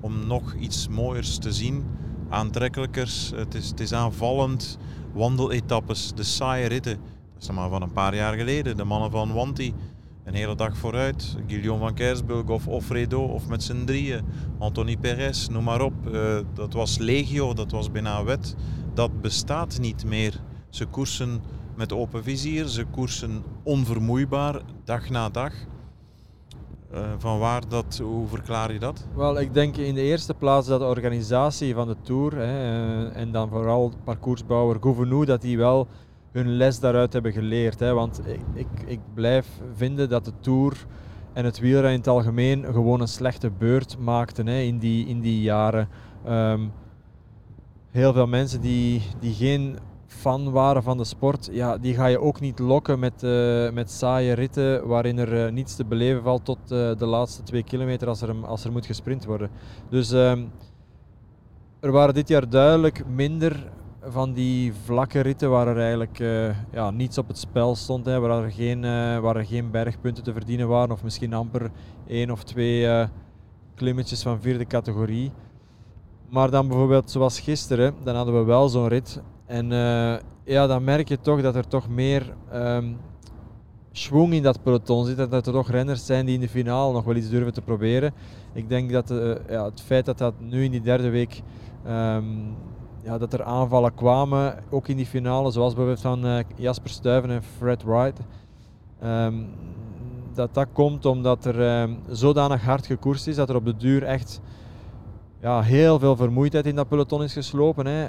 om 0.00 0.26
nog 0.26 0.54
iets 0.54 0.88
mooiers 0.88 1.38
te 1.38 1.52
zien. 1.52 1.84
Aantrekkelijkers. 2.28 3.32
Het 3.34 3.54
is, 3.54 3.68
het 3.68 3.80
is 3.80 3.92
aanvallend. 3.92 4.78
Wandeletappes, 5.12 6.12
de 6.14 6.22
saaie 6.22 6.66
ritten. 6.66 6.98
Dat 7.32 7.42
is 7.42 7.46
nog 7.46 7.56
maar 7.56 7.68
van 7.68 7.82
een 7.82 7.92
paar 7.92 8.14
jaar 8.14 8.34
geleden. 8.34 8.76
De 8.76 8.84
mannen 8.84 9.10
van 9.10 9.32
Wanti 9.32 9.74
een 10.30 10.36
hele 10.36 10.54
dag 10.54 10.76
vooruit. 10.76 11.36
Guillaume 11.46 11.80
van 11.80 11.94
Kersburg 11.94 12.48
of 12.48 12.66
Offredo 12.66 13.22
of 13.22 13.48
met 13.48 13.62
z'n 13.62 13.84
drieën. 13.84 14.24
Anthony 14.58 14.96
Perez, 14.96 15.46
noem 15.46 15.64
maar 15.64 15.80
op. 15.80 15.92
Uh, 16.12 16.38
dat 16.54 16.72
was 16.72 16.98
legio, 16.98 17.54
dat 17.54 17.70
was 17.70 17.90
bijna 17.90 18.24
wet. 18.24 18.54
Dat 18.94 19.20
bestaat 19.20 19.78
niet 19.80 20.04
meer. 20.04 20.40
Ze 20.68 20.86
koersen 20.86 21.40
met 21.76 21.92
open 21.92 22.22
vizier, 22.22 22.66
ze 22.66 22.84
koersen 22.84 23.42
onvermoeibaar, 23.62 24.60
dag 24.84 25.08
na 25.08 25.28
dag. 25.28 25.52
Uh, 26.94 27.00
van 27.18 27.38
waar 27.38 27.68
dat, 27.68 28.00
hoe 28.02 28.28
verklaar 28.28 28.72
je 28.72 28.78
dat? 28.78 29.06
Wel, 29.14 29.40
ik 29.40 29.54
denk 29.54 29.76
in 29.76 29.94
de 29.94 30.02
eerste 30.02 30.34
plaats 30.34 30.66
dat 30.66 30.80
de 30.80 30.86
organisatie 30.86 31.74
van 31.74 31.86
de 31.86 31.96
Tour 32.02 32.36
hè, 32.36 32.42
uh, 32.42 33.16
en 33.16 33.32
dan 33.32 33.48
vooral 33.48 33.92
parcoursbouwer 34.04 34.76
Gouvenou, 34.80 35.24
dat 35.24 35.42
die 35.42 35.56
wel 35.58 35.88
hun 36.32 36.48
les 36.56 36.80
daaruit 36.80 37.12
hebben 37.12 37.32
geleerd. 37.32 37.80
Hè. 37.80 37.92
Want 37.94 38.20
ik, 38.26 38.40
ik, 38.54 38.66
ik 38.86 39.00
blijf 39.14 39.46
vinden 39.74 40.08
dat 40.08 40.24
de 40.24 40.32
Tour 40.40 40.86
en 41.32 41.44
het 41.44 41.58
wielrennen 41.58 41.92
in 41.92 41.98
het 41.98 42.08
algemeen 42.08 42.64
gewoon 42.64 43.00
een 43.00 43.08
slechte 43.08 43.50
beurt 43.50 43.98
maakten 43.98 44.46
hè, 44.46 44.60
in, 44.60 44.78
die, 44.78 45.06
in 45.06 45.20
die 45.20 45.40
jaren. 45.40 45.88
Um, 46.28 46.72
heel 47.90 48.12
veel 48.12 48.26
mensen 48.26 48.60
die, 48.60 49.02
die 49.20 49.34
geen 49.34 49.78
fan 50.06 50.50
waren 50.50 50.82
van 50.82 50.96
de 50.96 51.04
sport, 51.04 51.48
ja, 51.52 51.78
die 51.78 51.94
ga 51.94 52.06
je 52.06 52.20
ook 52.20 52.40
niet 52.40 52.58
lokken 52.58 52.98
met, 52.98 53.22
uh, 53.22 53.70
met 53.70 53.90
saaie 53.90 54.32
ritten 54.32 54.86
waarin 54.86 55.18
er 55.18 55.46
uh, 55.46 55.52
niets 55.52 55.76
te 55.76 55.84
beleven 55.84 56.22
valt 56.22 56.44
tot 56.44 56.58
uh, 56.62 56.68
de 56.96 57.06
laatste 57.06 57.42
twee 57.42 57.62
kilometer 57.62 58.08
als 58.08 58.22
er, 58.22 58.46
als 58.46 58.64
er 58.64 58.72
moet 58.72 58.86
gesprint 58.86 59.24
worden. 59.24 59.50
Dus 59.88 60.10
um, 60.10 60.50
er 61.80 61.92
waren 61.92 62.14
dit 62.14 62.28
jaar 62.28 62.48
duidelijk 62.48 63.04
minder 63.06 63.70
van 64.02 64.32
die 64.32 64.72
vlakke 64.84 65.20
ritten 65.20 65.50
waar 65.50 65.66
er 65.66 65.78
eigenlijk 65.78 66.18
uh, 66.18 66.50
ja, 66.72 66.90
niets 66.90 67.18
op 67.18 67.28
het 67.28 67.38
spel 67.38 67.74
stond. 67.74 68.06
Hè, 68.06 68.20
waar, 68.20 68.44
er 68.44 68.50
geen, 68.50 68.82
uh, 68.82 69.18
waar 69.18 69.36
er 69.36 69.44
geen 69.44 69.70
bergpunten 69.70 70.24
te 70.24 70.32
verdienen 70.32 70.68
waren. 70.68 70.90
Of 70.90 71.02
misschien 71.02 71.34
amper 71.34 71.70
één 72.06 72.30
of 72.30 72.44
twee 72.44 72.82
uh, 72.82 73.06
klimmetjes 73.74 74.22
van 74.22 74.40
vierde 74.40 74.66
categorie. 74.66 75.30
Maar 76.28 76.50
dan 76.50 76.68
bijvoorbeeld 76.68 77.10
zoals 77.10 77.40
gisteren, 77.40 77.94
dan 78.02 78.16
hadden 78.16 78.38
we 78.38 78.44
wel 78.44 78.68
zo'n 78.68 78.88
rit. 78.88 79.20
En 79.46 79.68
ja, 80.44 80.66
dan 80.66 80.84
merk 80.84 81.08
je 81.08 81.20
toch 81.20 81.42
dat 81.42 81.54
er 81.54 81.68
toch 81.68 81.88
meer 81.88 82.34
um, 82.54 82.96
schwung 83.92 84.32
in 84.32 84.42
dat 84.42 84.62
peloton 84.62 85.06
zit. 85.06 85.18
En 85.18 85.28
dat 85.28 85.46
er 85.46 85.52
toch 85.52 85.70
renners 85.70 86.06
zijn 86.06 86.26
die 86.26 86.34
in 86.34 86.40
de 86.40 86.48
finale 86.48 86.92
nog 86.92 87.04
wel 87.04 87.16
iets 87.16 87.28
durven 87.28 87.52
te 87.52 87.62
proberen. 87.62 88.12
Ik 88.52 88.68
denk 88.68 88.92
dat 88.92 89.08
ja, 89.48 89.64
het 89.64 89.80
feit 89.80 90.04
dat 90.04 90.18
dat 90.18 90.34
nu 90.38 90.64
in 90.64 90.70
die 90.70 90.80
derde 90.80 91.10
week 91.10 91.42
Ehm, 91.84 92.24
ja, 93.02 93.18
dat 93.18 93.32
er 93.32 93.42
aanvallen 93.42 93.94
kwamen, 93.94 94.54
ook 94.70 94.88
in 94.88 94.96
die 94.96 95.06
finale, 95.06 95.50
zoals 95.50 95.74
bijvoorbeeld 95.74 96.00
van 96.00 96.26
uh, 96.26 96.38
Jasper 96.56 96.90
Stuyven 96.90 97.30
en 97.30 97.42
Fred 97.42 97.82
Wright. 97.82 98.20
Ehm, 99.00 99.34
dat 100.34 100.54
dat 100.54 100.66
komt 100.72 101.06
omdat 101.06 101.44
er 101.44 101.80
um, 101.82 101.98
zodanig 102.08 102.62
hard 102.62 102.86
gekoerst 102.86 103.26
is 103.26 103.36
dat 103.36 103.48
er 103.48 103.56
op 103.56 103.64
de 103.64 103.76
duur 103.76 104.02
echt 104.02 104.40
ja, 105.40 105.62
heel 105.62 105.98
veel 105.98 106.16
vermoeidheid 106.16 106.66
in 106.66 106.74
dat 106.74 106.88
peloton 106.88 107.22
is 107.22 107.32
geslopen. 107.32 107.86
Hè. 107.86 108.08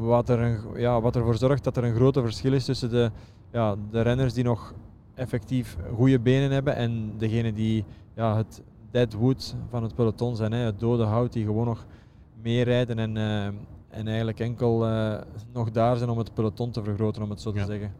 wat, 0.00 0.28
er 0.28 0.40
een, 0.40 0.58
ja, 0.76 1.00
wat 1.00 1.16
ervoor 1.16 1.36
zorgt 1.36 1.64
dat 1.64 1.76
er 1.76 1.84
een 1.84 1.94
groot 1.94 2.14
verschil 2.14 2.52
is 2.52 2.64
tussen 2.64 2.90
de, 2.90 3.10
ja, 3.52 3.76
de 3.90 4.00
renners 4.00 4.32
die 4.32 4.44
nog 4.44 4.74
effectief 5.14 5.76
goede 5.94 6.20
benen 6.20 6.50
hebben 6.50 6.76
en 6.76 7.12
degene 7.18 7.52
die 7.52 7.84
ja, 8.14 8.36
het 8.36 8.62
dead 8.90 9.12
wood 9.12 9.54
van 9.70 9.82
het 9.82 9.94
peloton 9.94 10.36
zijn. 10.36 10.52
Hè. 10.52 10.58
Het 10.58 10.80
dode 10.80 11.04
hout 11.04 11.32
die 11.32 11.44
gewoon 11.44 11.66
nog 11.66 11.86
meerijden 12.42 12.98
en, 12.98 13.16
uh, 13.16 13.44
en 13.88 14.06
eigenlijk 14.06 14.40
enkel 14.40 14.88
uh, 14.88 15.20
nog 15.52 15.70
daar 15.70 15.96
zijn 15.96 16.10
om 16.10 16.18
het 16.18 16.34
peloton 16.34 16.70
te 16.70 16.82
vergroten, 16.82 17.22
om 17.22 17.30
het 17.30 17.40
zo 17.40 17.52
te 17.52 17.64
zeggen. 17.64 17.92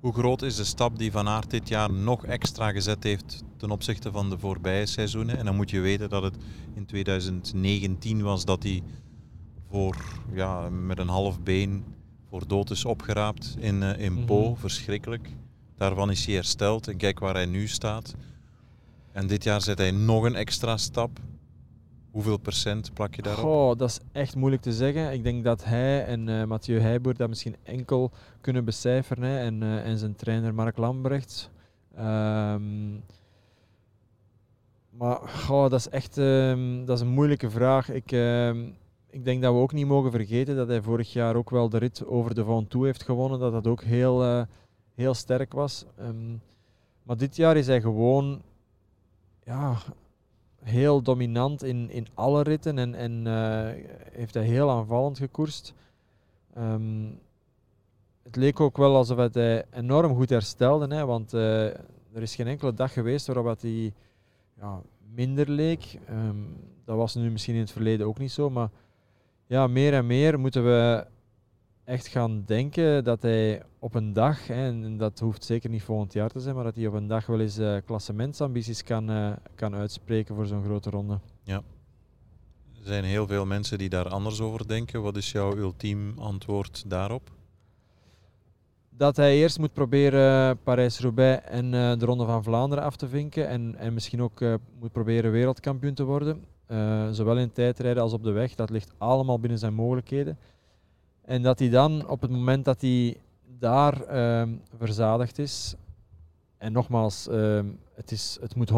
Hoe 0.00 0.12
groot 0.12 0.42
is 0.42 0.56
de 0.56 0.64
stap 0.64 0.98
die 0.98 1.12
Van 1.12 1.28
Aert 1.28 1.50
dit 1.50 1.68
jaar 1.68 1.92
nog 1.92 2.24
extra 2.24 2.70
gezet 2.70 3.02
heeft 3.02 3.44
ten 3.56 3.70
opzichte 3.70 4.12
van 4.12 4.30
de 4.30 4.38
voorbije 4.38 4.86
seizoenen? 4.86 5.38
En 5.38 5.44
dan 5.44 5.56
moet 5.56 5.70
je 5.70 5.80
weten 5.80 6.08
dat 6.08 6.22
het 6.22 6.36
in 6.74 6.86
2019 6.86 8.22
was 8.22 8.44
dat 8.44 8.62
hij 8.62 8.82
voor, 9.70 9.96
ja, 10.32 10.68
met 10.70 10.98
een 10.98 11.08
half 11.08 11.40
been 11.40 11.84
voor 12.28 12.46
dood 12.46 12.70
is 12.70 12.84
opgeraapt 12.84 13.56
in, 13.58 13.82
uh, 13.82 13.98
in 13.98 14.24
Po. 14.24 14.50
Mhm. 14.50 14.60
Verschrikkelijk. 14.60 15.28
Daarvan 15.76 16.10
is 16.10 16.26
hij 16.26 16.34
hersteld 16.34 16.88
en 16.88 16.96
kijk 16.96 17.18
waar 17.18 17.34
hij 17.34 17.46
nu 17.46 17.66
staat. 17.66 18.14
En 19.12 19.26
dit 19.26 19.44
jaar 19.44 19.62
zet 19.62 19.78
hij 19.78 19.90
nog 19.90 20.24
een 20.24 20.34
extra 20.34 20.76
stap. 20.76 21.20
Hoeveel 22.16 22.38
procent 22.38 22.92
plak 22.94 23.14
je 23.14 23.22
daarop? 23.22 23.44
Oh, 23.44 23.78
dat 23.78 23.88
is 23.88 24.00
echt 24.12 24.36
moeilijk 24.36 24.62
te 24.62 24.72
zeggen. 24.72 25.12
Ik 25.12 25.22
denk 25.22 25.44
dat 25.44 25.64
hij 25.64 26.04
en 26.04 26.28
uh, 26.28 26.44
Mathieu 26.44 26.80
Heijboer 26.80 27.16
dat 27.16 27.28
misschien 27.28 27.56
enkel 27.62 28.10
kunnen 28.40 28.64
becijferen. 28.64 29.38
En, 29.38 29.62
uh, 29.62 29.86
en 29.86 29.98
zijn 29.98 30.16
trainer 30.16 30.54
Mark 30.54 30.76
Lambrecht. 30.76 31.50
Um, 31.98 33.02
maar 34.90 35.20
oh, 35.50 35.70
dat 35.70 35.72
is 35.72 35.88
echt 35.88 36.16
um, 36.16 36.84
dat 36.84 36.96
is 36.96 37.02
een 37.02 37.12
moeilijke 37.12 37.50
vraag. 37.50 37.90
Ik, 37.90 38.12
um, 38.12 38.76
ik 39.10 39.24
denk 39.24 39.42
dat 39.42 39.52
we 39.52 39.60
ook 39.60 39.72
niet 39.72 39.86
mogen 39.86 40.10
vergeten 40.10 40.56
dat 40.56 40.68
hij 40.68 40.82
vorig 40.82 41.12
jaar 41.12 41.36
ook 41.36 41.50
wel 41.50 41.68
de 41.68 41.78
rit 41.78 42.06
over 42.06 42.34
de 42.34 42.44
Van 42.44 42.66
Toe 42.66 42.84
heeft 42.84 43.02
gewonnen. 43.02 43.38
Dat 43.38 43.52
dat 43.52 43.66
ook 43.66 43.82
heel, 43.82 44.24
uh, 44.24 44.42
heel 44.94 45.14
sterk 45.14 45.52
was. 45.52 45.84
maar 47.02 47.16
dit 47.16 47.36
jaar 47.36 47.56
is 47.56 47.66
hij 47.66 47.80
gewoon 47.80 48.42
ja, 49.44 49.76
heel 50.66 51.02
dominant 51.02 51.62
in, 51.62 51.90
in 51.90 52.06
alle 52.14 52.42
ritten 52.42 52.78
en, 52.78 52.94
en 52.94 53.26
uh, 53.26 53.84
heeft 54.12 54.34
hij 54.34 54.44
heel 54.44 54.70
aanvallend 54.70 55.18
gekoerst. 55.18 55.74
Um, 56.58 57.18
het 58.22 58.36
leek 58.36 58.60
ook 58.60 58.76
wel 58.76 58.96
alsof 58.96 59.32
hij 59.32 59.64
enorm 59.70 60.14
goed 60.14 60.30
herstelde, 60.30 60.94
hè, 60.94 61.04
want 61.04 61.34
uh, 61.34 61.64
er 61.64 62.22
is 62.22 62.34
geen 62.34 62.46
enkele 62.46 62.74
dag 62.74 62.92
geweest 62.92 63.26
waarop 63.26 63.60
hij 63.60 63.92
ja, 64.60 64.80
minder 65.14 65.50
leek. 65.50 65.98
Um, 66.10 66.56
dat 66.84 66.96
was 66.96 67.14
nu 67.14 67.30
misschien 67.30 67.54
in 67.54 67.60
het 67.60 67.70
verleden 67.70 68.06
ook 68.06 68.18
niet 68.18 68.32
zo, 68.32 68.50
maar 68.50 68.70
ja, 69.46 69.66
meer 69.66 69.94
en 69.94 70.06
meer 70.06 70.40
moeten 70.40 70.64
we 70.64 71.06
echt 71.86 72.06
gaan 72.06 72.42
denken 72.46 73.04
dat 73.04 73.22
hij 73.22 73.62
op 73.78 73.94
een 73.94 74.12
dag, 74.12 74.48
en 74.48 74.96
dat 74.96 75.18
hoeft 75.18 75.44
zeker 75.44 75.70
niet 75.70 75.82
volgend 75.82 76.12
jaar 76.12 76.30
te 76.30 76.40
zijn, 76.40 76.54
maar 76.54 76.64
dat 76.64 76.74
hij 76.74 76.86
op 76.86 76.94
een 76.94 77.06
dag 77.06 77.26
wel 77.26 77.40
eens 77.40 77.58
uh, 77.58 77.76
klassementsambities 77.84 78.82
kan, 78.82 79.10
uh, 79.10 79.32
kan 79.54 79.74
uitspreken 79.74 80.34
voor 80.34 80.46
zo'n 80.46 80.64
grote 80.64 80.90
ronde. 80.90 81.18
Ja. 81.42 81.62
Er 82.78 82.92
zijn 82.92 83.04
heel 83.04 83.26
veel 83.26 83.46
mensen 83.46 83.78
die 83.78 83.88
daar 83.88 84.08
anders 84.08 84.40
over 84.40 84.68
denken. 84.68 85.02
Wat 85.02 85.16
is 85.16 85.32
jouw 85.32 85.56
ultiem 85.56 86.18
antwoord 86.18 86.90
daarop? 86.90 87.30
Dat 88.90 89.16
hij 89.16 89.36
eerst 89.36 89.58
moet 89.58 89.72
proberen 89.72 90.58
Parijs-Roubaix 90.62 91.44
en 91.44 91.70
de 91.70 92.04
Ronde 92.04 92.24
van 92.24 92.42
Vlaanderen 92.42 92.84
af 92.84 92.96
te 92.96 93.08
vinken. 93.08 93.48
En, 93.48 93.76
en 93.76 93.94
misschien 93.94 94.22
ook 94.22 94.40
moet 94.80 94.92
proberen 94.92 95.30
wereldkampioen 95.30 95.94
te 95.94 96.04
worden. 96.04 96.44
zowel 97.14 97.38
in 97.38 97.52
tijdrijden 97.52 98.02
als 98.02 98.12
op 98.12 98.22
de 98.22 98.30
weg. 98.30 98.54
Dat 98.54 98.70
ligt 98.70 98.92
allemaal 98.98 99.40
binnen 99.40 99.58
zijn 99.58 99.74
mogelijkheden. 99.74 100.38
En 101.26 101.42
dat 101.42 101.58
hij 101.58 101.68
dan 101.68 102.08
op 102.08 102.20
het 102.20 102.30
moment 102.30 102.64
dat 102.64 102.80
hij 102.80 103.16
daar 103.58 104.14
uh, 104.14 104.54
verzadigd 104.78 105.38
is, 105.38 105.74
en 106.58 106.72
nogmaals, 106.72 107.28
uh, 107.28 107.60
het, 107.94 108.10
is, 108.10 108.38
het 108.40 108.54
moet 108.54 108.70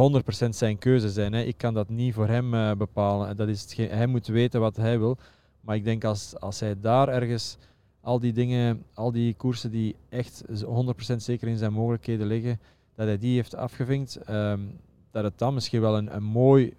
100% 0.47 0.49
zijn 0.49 0.79
keuze 0.79 1.11
zijn. 1.11 1.33
Hè. 1.33 1.43
Ik 1.43 1.59
kan 1.59 1.75
dat 1.75 1.89
niet 1.89 2.15
voor 2.15 2.27
hem 2.27 2.55
uh, 2.55 2.73
bepalen. 2.73 3.37
Dat 3.37 3.49
is 3.49 3.63
hetgeen, 3.63 3.91
hij 3.91 4.07
moet 4.07 4.27
weten 4.27 4.61
wat 4.61 4.77
hij 4.77 4.99
wil. 4.99 5.17
Maar 5.61 5.77
ik 5.77 5.85
denk 5.85 6.05
als, 6.05 6.41
als 6.41 6.61
hij 6.61 6.81
daar 6.81 7.09
ergens 7.09 7.57
al 8.01 8.19
die 8.19 8.33
dingen, 8.33 8.85
al 8.95 9.13
die 9.13 9.35
koersen 9.35 9.71
die 9.71 9.97
echt 10.09 10.45
100% 10.47 11.17
zeker 11.17 11.49
in 11.49 11.57
zijn 11.57 11.73
mogelijkheden 11.73 12.27
liggen, 12.27 12.61
dat 12.95 13.07
hij 13.07 13.19
die 13.19 13.35
heeft 13.35 13.55
afgevinkt, 13.55 14.31
um, 14.31 14.79
dat 15.11 15.25
het 15.25 15.39
dan 15.39 15.55
misschien 15.55 15.81
wel 15.81 15.97
een, 15.97 16.15
een 16.15 16.23
mooi 16.23 16.75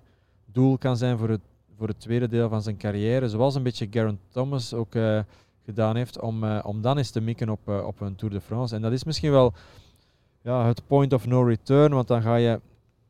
doel 0.45 0.77
kan 0.77 0.97
zijn 0.97 1.17
voor 1.17 1.29
het, 1.29 1.41
voor 1.77 1.87
het 1.87 1.99
tweede 1.99 2.27
deel 2.27 2.49
van 2.49 2.61
zijn 2.61 2.77
carrière. 2.77 3.29
Zoals 3.29 3.55
een 3.55 3.63
beetje 3.63 3.87
Geraint 3.89 4.19
Thomas 4.29 4.73
ook 4.73 4.95
uh, 4.95 5.19
gedaan 5.65 5.95
heeft, 5.95 6.19
om, 6.19 6.43
uh, 6.43 6.59
om 6.63 6.81
dan 6.81 6.97
eens 6.97 7.11
te 7.11 7.21
mikken 7.21 7.49
op, 7.49 7.59
uh, 7.69 7.85
op 7.85 8.01
een 8.01 8.15
Tour 8.15 8.33
de 8.33 8.41
France. 8.41 8.75
En 8.75 8.81
dat 8.81 8.91
is 8.91 9.03
misschien 9.03 9.31
wel 9.31 9.53
ja, 10.41 10.65
het 10.65 10.87
point 10.87 11.13
of 11.13 11.27
no 11.27 11.43
return, 11.43 11.93
want 11.93 12.07
dan 12.07 12.21
ga 12.21 12.35
je 12.35 12.59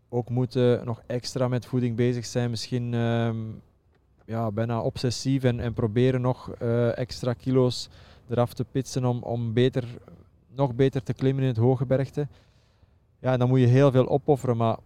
ook 0.10 0.29
moeten 0.29 0.86
nog 0.86 1.01
extra 1.06 1.48
met 1.48 1.65
voeding 1.65 1.96
bezig 1.96 2.25
zijn, 2.25 2.50
misschien 2.50 2.94
um, 2.94 3.62
ja, 4.25 4.51
bijna 4.51 4.82
obsessief 4.82 5.44
en, 5.44 5.60
en 5.60 5.74
proberen 5.74 6.22
nog 6.22 6.51
uh, 6.62 6.98
extra 6.98 7.34
kilo's 7.34 7.89
eraf 8.29 8.53
te 8.53 8.65
pitsen 8.72 9.06
om, 9.06 9.24
om 9.24 9.53
beter, 9.53 9.86
nog 10.56 10.75
beter 10.75 11.03
te 11.03 11.13
klimmen 11.13 11.44
in 11.44 11.50
het 11.50 11.58
hoge 11.58 11.86
bergte. 11.86 12.27
Ja, 13.20 13.38
dan 13.38 13.48
moet 13.48 13.60
je 13.60 13.65
heel 13.65 13.91
veel 13.91 14.10
opofferen, 14.10 14.58
maar 14.58 14.77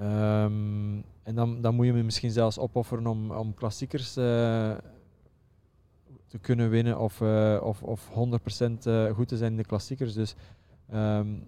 um, 0.00 1.04
en 1.22 1.34
dan, 1.34 1.60
dan 1.60 1.74
moet 1.74 1.86
je 1.86 1.92
misschien 1.92 2.30
zelfs 2.30 2.58
opofferen 2.58 3.06
om, 3.06 3.30
om 3.30 3.54
klassiekers 3.54 4.16
te 6.26 6.38
kunnen 6.38 6.70
winnen 6.70 6.98
of, 6.98 7.20
uh, 7.20 7.60
of, 7.62 7.82
of 7.82 8.08
100% 8.08 8.12
uh, 8.86 9.10
goed 9.10 9.28
te 9.28 9.36
zijn 9.36 9.50
in 9.50 9.56
de 9.56 9.64
klassiekers. 9.64 10.14
Dus 10.14 10.34
um, 10.94 11.44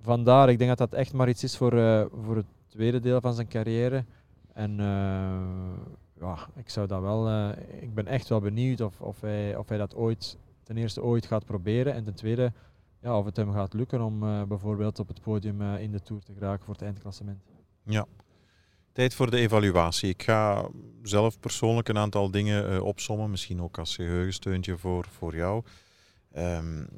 vandaar, 0.00 0.48
ik 0.48 0.58
denk 0.58 0.76
dat 0.76 0.90
dat 0.90 0.98
echt 0.98 1.12
maar 1.12 1.28
iets 1.28 1.42
is 1.42 1.56
voor, 1.56 1.74
uh, 1.74 2.04
voor 2.24 2.36
het 2.36 2.46
tweede 2.66 3.00
deel 3.00 3.20
van 3.20 3.34
zijn 3.34 3.48
carrière. 3.48 4.04
En 4.52 4.76
ja, 6.20 6.48
ik 6.54 6.70
zou 6.70 6.86
dat 6.86 7.00
wel, 7.00 7.50
ik 7.80 7.94
ben 7.94 8.06
echt 8.06 8.28
wel 8.28 8.40
benieuwd 8.40 8.80
of, 8.80 9.00
of, 9.00 9.20
hij, 9.20 9.56
of 9.56 9.68
hij 9.68 9.78
dat 9.78 9.94
ooit, 9.94 10.36
ten 10.62 10.76
eerste 10.76 11.02
ooit 11.02 11.26
gaat 11.26 11.44
proberen 11.44 11.94
en 11.94 12.04
ten 12.04 12.14
tweede 12.14 12.52
ja, 13.00 13.18
of 13.18 13.24
het 13.24 13.36
hem 13.36 13.52
gaat 13.52 13.72
lukken 13.72 14.00
om 14.00 14.18
bijvoorbeeld 14.48 14.98
op 14.98 15.08
het 15.08 15.20
podium 15.20 15.62
in 15.62 15.90
de 15.90 16.00
Tour 16.00 16.22
te 16.22 16.32
geraken 16.32 16.64
voor 16.64 16.74
het 16.74 16.82
eindklassement. 16.82 17.42
Ja, 17.82 18.06
Tijd 18.94 19.14
voor 19.14 19.30
de 19.30 19.36
evaluatie. 19.36 20.08
Ik 20.08 20.22
ga 20.22 20.68
zelf 21.02 21.40
persoonlijk 21.40 21.88
een 21.88 21.98
aantal 21.98 22.30
dingen 22.30 22.72
uh, 22.72 22.82
opsommen, 22.82 23.30
misschien 23.30 23.62
ook 23.62 23.78
als 23.78 23.94
geheugensteuntje 23.94 24.78
voor, 24.78 25.06
voor 25.10 25.36
jou. 25.36 25.62
Um, 26.36 26.88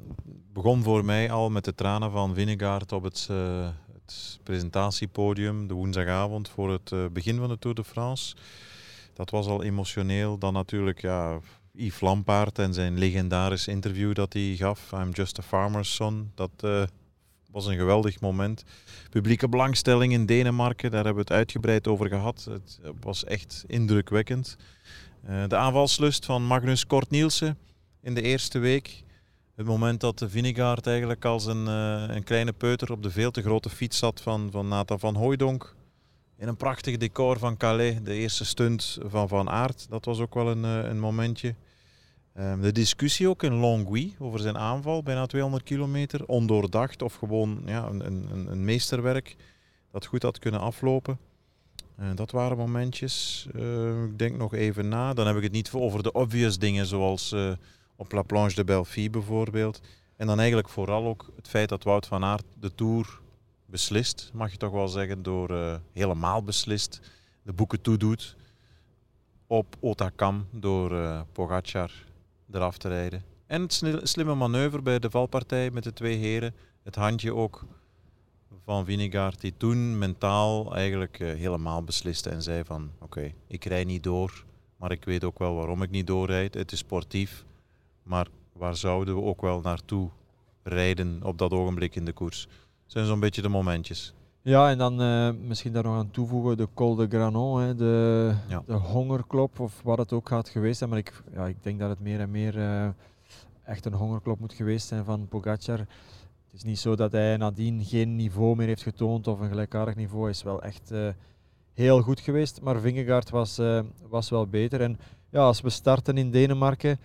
begon 0.53 0.83
voor 0.83 1.05
mij 1.05 1.31
al 1.31 1.49
met 1.49 1.65
de 1.65 1.75
tranen 1.75 2.11
van 2.11 2.33
Vinegaard 2.33 2.91
op 2.91 3.03
het, 3.03 3.27
uh, 3.31 3.69
het 3.93 4.39
presentatiepodium 4.43 5.67
de 5.67 5.73
woensdagavond 5.73 6.49
voor 6.49 6.71
het 6.71 6.91
uh, 6.91 7.05
begin 7.11 7.37
van 7.37 7.49
de 7.49 7.59
Tour 7.59 7.75
de 7.75 7.83
France. 7.83 8.35
Dat 9.13 9.29
was 9.29 9.47
al 9.47 9.63
emotioneel. 9.63 10.37
Dan 10.37 10.53
natuurlijk 10.53 11.01
ja, 11.01 11.39
Yves 11.71 12.01
Lampaard 12.01 12.59
en 12.59 12.73
zijn 12.73 12.97
legendarisch 12.97 13.67
interview 13.67 14.13
dat 14.13 14.33
hij 14.33 14.55
gaf. 14.55 14.91
I'm 14.91 15.11
just 15.11 15.39
a 15.39 15.41
farmer's 15.41 15.95
son. 15.95 16.31
Dat 16.35 16.51
was 17.51 17.65
een 17.65 17.77
geweldig 17.77 18.19
moment. 18.19 18.63
Publieke 19.09 19.49
belangstelling 19.49 20.13
in 20.13 20.25
Denemarken, 20.25 20.91
daar 20.91 21.05
hebben 21.05 21.23
we 21.23 21.29
het 21.29 21.39
uitgebreid 21.39 21.87
over 21.87 22.07
gehad. 22.07 22.47
Het 22.49 22.79
was 23.01 23.23
echt 23.23 23.63
indrukwekkend. 23.67 24.57
Uh, 25.29 25.43
de 25.47 25.55
aanvalslust 25.55 26.25
van 26.25 26.43
Magnus 26.43 26.87
Kort 26.87 27.09
Nielsen 27.09 27.57
in 28.01 28.13
de 28.13 28.21
eerste 28.21 28.59
week. 28.59 29.03
Het 29.55 29.65
moment 29.65 30.01
dat 30.01 30.19
de 30.19 30.29
Vinegaard 30.29 30.87
eigenlijk 30.87 31.25
als 31.25 31.45
een, 31.45 31.65
uh, 31.65 32.15
een 32.15 32.23
kleine 32.23 32.53
peuter 32.53 32.91
op 32.91 33.03
de 33.03 33.11
veel 33.11 33.31
te 33.31 33.41
grote 33.41 33.69
fiets 33.69 33.97
zat 33.97 34.21
van, 34.21 34.51
van 34.51 34.67
Nathan 34.67 34.99
van 34.99 35.15
Hooijdonk. 35.15 35.75
In 36.37 36.47
een 36.47 36.57
prachtig 36.57 36.97
decor 36.97 37.39
van 37.39 37.57
Calais, 37.57 37.95
de 38.03 38.13
eerste 38.13 38.45
stunt 38.45 38.97
van 39.05 39.27
Van 39.27 39.49
Aert. 39.49 39.85
Dat 39.89 40.05
was 40.05 40.19
ook 40.19 40.33
wel 40.33 40.47
een, 40.47 40.63
een 40.63 40.99
momentje. 40.99 41.55
Um, 42.39 42.61
de 42.61 42.71
discussie 42.71 43.29
ook 43.29 43.43
in 43.43 43.53
Longwy 43.53 44.13
over 44.19 44.39
zijn 44.39 44.57
aanval, 44.57 45.03
bijna 45.03 45.25
200 45.25 45.63
kilometer, 45.63 46.25
ondoordacht 46.25 47.01
of 47.01 47.15
gewoon 47.15 47.61
ja, 47.65 47.85
een, 47.87 48.05
een, 48.05 48.47
een 48.51 48.65
meesterwerk 48.65 49.35
dat 49.91 50.05
goed 50.05 50.23
had 50.23 50.39
kunnen 50.39 50.59
aflopen. 50.59 51.19
Uh, 51.99 52.05
dat 52.15 52.31
waren 52.31 52.57
momentjes. 52.57 53.47
Uh, 53.55 54.03
ik 54.03 54.19
denk 54.19 54.37
nog 54.37 54.53
even 54.53 54.87
na. 54.87 55.13
Dan 55.13 55.27
heb 55.27 55.35
ik 55.35 55.43
het 55.43 55.51
niet 55.51 55.71
over 55.73 56.03
de 56.03 56.11
obvious 56.11 56.57
dingen 56.57 56.85
zoals 56.85 57.31
uh, 57.31 57.51
op 57.95 58.11
La 58.11 58.21
Planche 58.21 58.55
de 58.55 58.63
Belfi 58.63 59.09
bijvoorbeeld. 59.09 59.81
En 60.15 60.27
dan 60.27 60.37
eigenlijk 60.37 60.69
vooral 60.69 61.05
ook 61.05 61.31
het 61.35 61.47
feit 61.47 61.69
dat 61.69 61.83
Wout 61.83 62.07
van 62.07 62.23
Aert 62.23 62.45
de 62.59 62.75
Tour 62.75 63.19
beslist, 63.65 64.31
mag 64.33 64.51
je 64.51 64.57
toch 64.57 64.71
wel 64.71 64.87
zeggen, 64.87 65.23
door 65.23 65.79
helemaal 65.93 66.43
beslist 66.43 67.01
de 67.43 67.53
boeken 67.53 67.81
toedoet 67.81 68.35
op 69.47 69.75
Otakam 69.79 70.47
door 70.51 71.25
Pogacar 71.31 71.91
eraf 72.51 72.77
te 72.77 72.87
rijden. 72.87 73.23
En 73.47 73.61
het 73.61 73.81
slimme 74.03 74.35
manoeuvre 74.35 74.81
bij 74.81 74.99
de 74.99 75.09
valpartij 75.09 75.71
met 75.71 75.83
de 75.83 75.93
twee 75.93 76.15
heren. 76.15 76.55
Het 76.83 76.95
handje 76.95 77.33
ook 77.33 77.65
van 78.63 78.85
Vinegaard 78.85 79.41
die 79.41 79.53
toen 79.57 79.97
mentaal 79.97 80.75
eigenlijk 80.75 81.19
uh, 81.19 81.33
helemaal 81.33 81.83
besliste 81.83 82.29
en 82.29 82.41
zei 82.41 82.63
van 82.63 82.91
oké, 82.99 83.33
ik 83.47 83.65
rij 83.65 83.83
niet 83.83 84.03
door, 84.03 84.45
maar 84.77 84.91
ik 84.91 85.05
weet 85.05 85.23
ook 85.23 85.39
wel 85.39 85.55
waarom 85.55 85.81
ik 85.81 85.89
niet 85.89 86.07
doorrijd. 86.07 86.53
Het 86.53 86.71
is 86.71 86.79
sportief, 86.79 87.45
maar 88.03 88.27
waar 88.53 88.75
zouden 88.75 89.15
we 89.15 89.21
ook 89.21 89.41
wel 89.41 89.61
naartoe 89.61 90.09
rijden 90.63 91.23
op 91.23 91.37
dat 91.37 91.51
ogenblik 91.51 91.95
in 91.95 92.05
de 92.05 92.13
koers? 92.13 92.47
Zijn 92.85 93.05
zo'n 93.05 93.19
beetje 93.19 93.41
de 93.41 93.49
momentjes. 93.49 94.13
Ja, 94.47 94.69
en 94.69 94.77
dan 94.77 95.01
uh, 95.01 95.29
misschien 95.47 95.73
daar 95.73 95.83
nog 95.83 95.97
aan 95.97 96.11
toevoegen 96.11 96.57
de 96.57 96.67
Col 96.73 96.95
de 96.95 97.07
Granon, 97.07 97.61
hè, 97.61 97.75
de, 97.75 98.33
de 98.65 98.73
hongerklop 98.73 99.59
of 99.59 99.81
wat 99.83 99.97
het 99.97 100.13
ook 100.13 100.27
gaat 100.27 100.49
geweest 100.49 100.77
zijn. 100.77 100.89
Maar 100.89 100.99
ik, 100.99 101.23
ja, 101.33 101.45
ik 101.45 101.63
denk 101.63 101.79
dat 101.79 101.89
het 101.89 101.99
meer 101.99 102.19
en 102.19 102.31
meer 102.31 102.57
uh, 102.57 102.87
echt 103.63 103.85
een 103.85 103.93
hongerklop 103.93 104.39
moet 104.39 104.53
geweest 104.53 104.87
zijn 104.87 105.05
van 105.05 105.27
Pogacar. 105.27 105.77
Het 105.77 106.53
is 106.53 106.63
niet 106.63 106.79
zo 106.79 106.95
dat 106.95 107.11
hij 107.11 107.37
nadien 107.37 107.83
geen 107.83 108.15
niveau 108.15 108.55
meer 108.55 108.67
heeft 108.67 108.81
getoond 108.81 109.27
of 109.27 109.39
een 109.39 109.49
gelijkaardig 109.49 109.95
niveau. 109.95 110.21
Hij 110.21 110.31
is 110.31 110.43
wel 110.43 110.63
echt 110.63 110.91
uh, 110.91 111.07
heel 111.73 112.01
goed 112.01 112.19
geweest, 112.19 112.61
maar 112.61 112.79
Vingegaard 112.79 113.29
was, 113.29 113.61
was 114.09 114.29
wel 114.29 114.47
beter. 114.47 114.81
En 114.81 114.99
ja, 115.29 115.39
als 115.39 115.61
we 115.61 115.69
starten 115.69 116.17
in 116.17 116.31
Denemarken, 116.31 116.99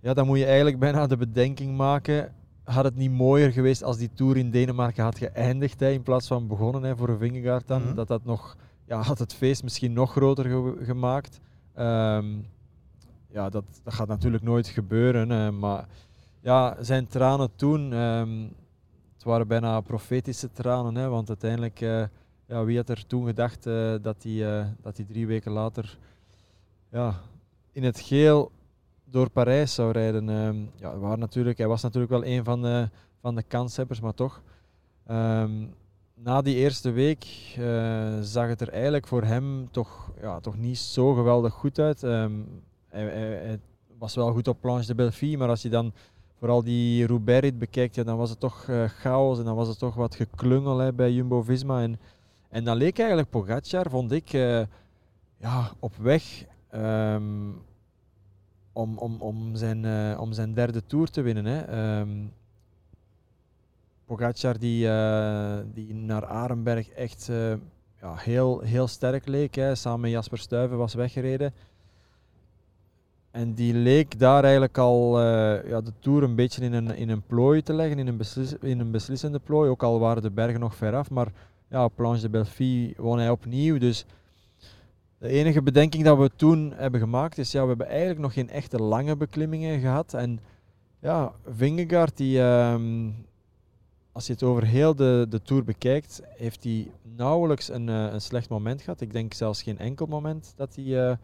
ja, 0.00 0.14
dan 0.14 0.26
moet 0.26 0.38
je 0.38 0.46
eigenlijk 0.46 0.78
bijna 0.78 1.06
de 1.06 1.16
bedenking 1.16 1.76
maken 1.76 2.34
had 2.66 2.84
het 2.84 2.96
niet 2.96 3.10
mooier 3.10 3.52
geweest 3.52 3.82
als 3.82 3.96
die 3.96 4.10
Tour 4.14 4.36
in 4.36 4.50
Denemarken 4.50 5.04
had 5.04 5.18
geëindigd 5.18 5.80
hè, 5.80 5.90
in 5.90 6.02
plaats 6.02 6.26
van 6.26 6.46
begonnen 6.46 6.82
hè, 6.82 6.96
voor 6.96 7.18
Vingegaard 7.18 7.66
dan. 7.66 7.82
Mhm. 7.82 7.94
Dat 7.94 8.08
dat 8.08 8.24
nog, 8.24 8.56
ja, 8.84 9.00
had 9.02 9.18
het 9.18 9.34
feest 9.34 9.62
misschien 9.62 9.92
nog 9.92 10.10
groter 10.10 10.74
gemaakt. 10.84 11.40
Ehm, 11.74 12.26
ja, 13.28 13.48
dat, 13.48 13.64
dat 13.82 13.94
gaat 13.94 14.08
natuurlijk 14.08 14.42
nooit 14.42 14.66
gebeuren. 14.66 15.30
Hè, 15.30 15.52
maar 15.52 15.86
ja, 16.40 16.76
zijn 16.80 17.06
tranen 17.06 17.50
toen, 17.56 17.92
um, 17.92 18.52
het 19.14 19.24
waren 19.24 19.48
bijna 19.48 19.80
profetische 19.80 20.52
tranen. 20.52 20.94
Hè, 20.94 21.08
want 21.08 21.28
uiteindelijk, 21.28 21.80
uh, 21.80 22.04
ja, 22.46 22.64
wie 22.64 22.76
had 22.76 22.88
er 22.88 23.06
toen 23.06 23.26
gedacht 23.26 23.66
uh, 23.66 23.94
dat 24.02 24.22
hij 24.22 24.32
uh, 24.32 24.66
dat 24.82 25.00
drie 25.08 25.26
weken 25.26 25.52
later 25.52 25.98
ja, 26.90 27.20
in 27.72 27.84
het 27.84 28.00
geel 28.00 28.50
door 29.16 29.30
Parijs 29.30 29.74
zou 29.74 29.92
rijden. 29.92 30.28
Ehm, 30.28 30.56
ja, 30.74 30.98
waren 30.98 31.18
natuurlijk, 31.18 31.58
hij 31.58 31.66
was 31.66 31.82
natuurlijk 31.82 32.12
wel 32.12 32.24
een 32.24 32.44
van 32.44 32.62
de, 32.62 32.88
van 33.20 33.34
de 33.34 33.42
kanshebbers, 33.42 34.00
maar 34.00 34.14
toch. 34.14 34.42
Ehm, 35.06 35.66
na 36.14 36.42
die 36.42 36.54
eerste 36.54 36.90
week 36.90 37.54
uh, 37.58 38.20
zag 38.20 38.48
het 38.48 38.60
er 38.60 38.68
eigenlijk 38.68 39.06
voor 39.06 39.22
hem 39.22 39.68
toch, 39.70 40.10
ja, 40.20 40.40
toch 40.40 40.56
niet 40.56 40.78
zo 40.78 41.14
geweldig 41.14 41.52
goed 41.52 41.78
uit. 41.78 42.02
Um, 42.02 42.62
hij, 42.88 43.60
was 43.98 44.14
wel 44.14 44.32
goed 44.32 44.48
op 44.48 44.60
Planche 44.60 44.86
de 44.86 44.94
Belfi, 44.94 45.36
maar 45.36 45.48
als 45.48 45.62
je 45.62 45.68
dan 45.68 45.92
vooral 46.38 46.62
die 46.62 47.06
Roubaix 47.06 47.56
bekijkt, 47.58 47.94
ja, 47.94 48.02
dan 48.02 48.16
was 48.16 48.30
het 48.30 48.40
toch 48.40 48.66
uh, 48.68 48.84
chaos 48.84 49.38
en 49.38 49.44
dan 49.44 49.56
was 49.56 49.68
het 49.68 49.78
toch 49.78 49.94
wat 49.94 50.14
geklungel 50.14 50.78
hè, 50.78 50.92
bij 50.92 51.12
Jumbo-Visma. 51.12 51.82
En, 51.82 51.98
en 52.48 52.64
dan 52.64 52.76
leek 52.76 52.98
eigenlijk 52.98 53.30
Pogacar, 53.30 53.90
vond 53.90 54.12
ik, 54.12 54.32
uh, 54.32 54.62
ja, 55.36 55.70
op 55.78 55.96
weg 55.96 56.44
om, 58.76 58.98
om, 58.98 59.16
om, 59.20 59.56
zijn, 59.56 59.84
uh, 59.84 60.20
om 60.20 60.32
zijn 60.32 60.54
derde 60.54 60.86
Tour 60.86 61.10
te 61.10 61.20
winnen. 61.20 61.44
Hè. 61.44 62.04
Pogacar 64.04 64.58
die, 64.58 64.86
uh, 64.86 65.56
die 65.74 65.94
naar 65.94 66.26
Arenberg 66.26 66.88
echt 66.88 67.28
uh, 67.30 67.50
ja, 68.00 68.14
heel, 68.14 68.60
heel 68.60 68.86
sterk 68.86 69.26
leek. 69.26 69.54
Hè. 69.54 69.74
Samen 69.74 70.00
met 70.00 70.10
Jasper 70.10 70.38
Stuyven 70.38 70.78
was 70.78 70.94
weggereden. 70.94 71.54
En 73.30 73.54
die 73.54 73.74
leek 73.74 74.18
daar 74.18 74.42
eigenlijk 74.42 74.78
al 74.78 75.20
ja, 75.22 75.80
de 75.80 75.92
Tour 75.98 76.22
een 76.22 76.34
beetje 76.34 76.62
in 76.62 76.72
een, 76.72 76.90
in 76.90 77.08
een 77.08 77.22
plooi 77.22 77.62
te 77.62 77.74
leggen, 77.74 77.98
in 77.98 78.06
een, 78.06 78.20
in 78.60 78.80
een 78.80 78.90
beslissende 78.90 79.38
plooi. 79.38 79.70
Ook 79.70 79.82
al 79.82 79.98
waren 79.98 80.22
de 80.22 80.30
bergen 80.30 80.60
nog 80.60 80.74
ver 80.74 80.94
af. 80.94 81.10
Maar 81.10 81.28
ja, 81.68 81.88
Planche 81.88 82.20
de 82.20 82.28
Belfi 82.28 82.94
won 82.96 83.18
hij 83.18 83.30
opnieuw. 83.30 83.78
Dus 83.78 84.04
de 85.18 85.28
enige 85.28 85.62
bedenking 85.62 86.04
dat 86.04 86.18
we 86.18 86.30
toen 86.36 86.72
hebben 86.74 87.00
gemaakt 87.00 87.38
is, 87.38 87.52
ja, 87.52 87.62
we 87.62 87.68
hebben 87.68 87.86
eigenlijk 87.86 88.18
nog 88.18 88.32
geen 88.32 88.50
echte 88.50 88.82
lange 88.82 89.16
beklimmingen 89.16 89.80
gehad. 89.80 90.14
En 90.14 90.40
ja, 91.00 91.32
Vingegaard, 91.46 92.16
die, 92.16 92.40
um, 92.40 93.26
als 94.12 94.26
je 94.26 94.32
het 94.32 94.42
over 94.42 94.64
heel 94.64 94.94
de, 94.94 95.26
de 95.28 95.42
Tour 95.42 95.64
bekijkt, 95.64 96.22
heeft 96.28 96.64
hij 96.64 96.90
nauwelijks 97.02 97.68
een, 97.68 97.88
uh, 97.88 98.12
een 98.12 98.20
slecht 98.20 98.48
moment 98.48 98.82
gehad. 98.82 99.00
Ik 99.00 99.12
denk 99.12 99.34
zelfs 99.34 99.62
geen 99.62 99.78
enkel 99.78 100.06
moment 100.06 100.52
dat 100.56 100.74
hij 100.74 100.84
uh, 100.84 101.16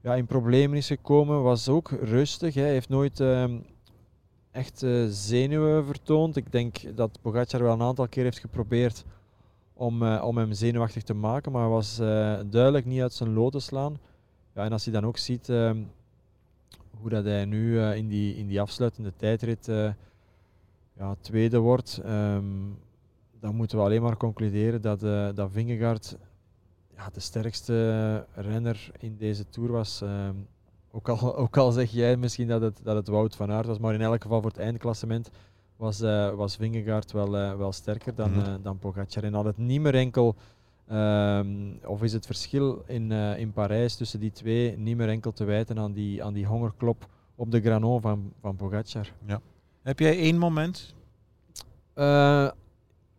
ja, 0.00 0.14
in 0.14 0.26
problemen 0.26 0.76
is 0.76 0.86
gekomen. 0.86 1.42
Was 1.42 1.68
ook 1.68 1.90
rustig. 1.90 2.54
Hij 2.54 2.70
heeft 2.70 2.88
nooit 2.88 3.20
uh, 3.20 3.44
echt 4.50 4.84
zenuwen 5.08 5.84
vertoond. 5.84 6.36
Ik 6.36 6.52
denk 6.52 6.96
dat 6.96 7.18
Pogacar 7.22 7.62
wel 7.62 7.72
een 7.72 7.82
aantal 7.82 8.08
keer 8.08 8.22
heeft 8.22 8.38
geprobeerd 8.38 9.04
om, 9.76 10.02
uh, 10.02 10.24
om 10.24 10.36
hem 10.36 10.52
zenuwachtig 10.52 11.02
te 11.02 11.14
maken, 11.14 11.52
maar 11.52 11.60
hij 11.60 11.70
was 11.70 12.00
uh, 12.00 12.06
duidelijk 12.46 12.84
niet 12.84 13.00
uit 13.00 13.12
zijn 13.12 13.32
lood 13.32 13.52
te 13.52 13.60
slaan. 13.60 13.98
Ja, 14.54 14.64
en 14.64 14.72
als 14.72 14.84
je 14.84 14.90
dan 14.90 15.06
ook 15.06 15.16
ziet 15.16 15.48
uh, 15.48 15.70
hoe 17.00 17.10
dat 17.10 17.24
hij 17.24 17.44
nu 17.44 17.72
uh, 17.72 17.96
in, 17.96 18.08
die, 18.08 18.36
in 18.36 18.46
die 18.46 18.60
afsluitende 18.60 19.12
tijdrit 19.16 19.66
ja, 20.92 21.14
tweede 21.20 21.58
wordt, 21.58 22.00
um, 22.06 22.78
dan 23.40 23.54
moeten 23.54 23.78
we 23.78 23.84
alleen 23.84 24.02
maar 24.02 24.16
concluderen 24.16 24.82
dat, 24.82 25.00
dat 25.36 25.50
Vingegaard 25.52 26.16
ja, 26.94 27.08
de 27.12 27.20
sterkste 27.20 28.26
renner 28.34 28.90
in 28.98 29.16
deze 29.16 29.48
Tour 29.48 29.72
was. 29.72 30.00
Um, 30.00 30.48
ook, 30.90 31.08
al, 31.08 31.36
ook 31.44 31.56
al 31.56 31.72
zeg 31.72 31.90
jij 31.90 32.16
misschien 32.16 32.48
dat 32.48 32.60
het, 32.60 32.80
dat 32.82 32.96
het 32.96 33.08
Wout 33.08 33.36
van 33.36 33.50
Aert 33.50 33.66
was, 33.66 33.78
maar 33.78 33.94
in 33.94 34.00
elk 34.00 34.22
geval 34.22 34.40
voor 34.40 34.50
het 34.50 34.60
eindklassement 34.60 35.30
was, 35.76 36.00
uh, 36.00 36.34
was 36.34 36.56
Vingegaard 36.56 37.12
wel, 37.12 37.36
uh, 37.36 37.56
wel 37.56 37.72
sterker 37.72 38.14
dan, 38.14 38.30
mm 38.30 38.38
-hmm. 38.38 38.54
uh, 38.54 38.62
dan 38.62 38.78
Pogacar. 38.78 39.24
En 39.24 39.34
had 39.34 39.44
het 39.44 39.58
niet 39.58 39.80
meer 39.80 39.94
enkel, 39.94 40.34
um, 40.92 41.78
of 41.84 42.02
is 42.02 42.12
het 42.12 42.26
verschil 42.26 42.82
in, 42.86 43.12
in 43.12 43.52
Parijs 43.52 43.96
tussen 43.96 44.20
die 44.20 44.32
twee 44.32 44.78
niet 44.78 44.96
meer 44.96 45.08
enkel 45.08 45.32
te 45.32 45.44
wijten 45.44 45.78
aan 45.78 45.92
die, 45.92 46.24
aan 46.24 46.32
die 46.32 46.46
hongerklop 46.46 47.08
op 47.34 47.50
de 47.50 47.60
Granon 47.60 48.00
van, 48.00 48.32
van 48.40 48.56
Pogacar. 48.56 49.12
Ja. 49.26 49.40
Heb 49.82 49.98
jij 49.98 50.18
één 50.18 50.38
moment? 50.38 50.94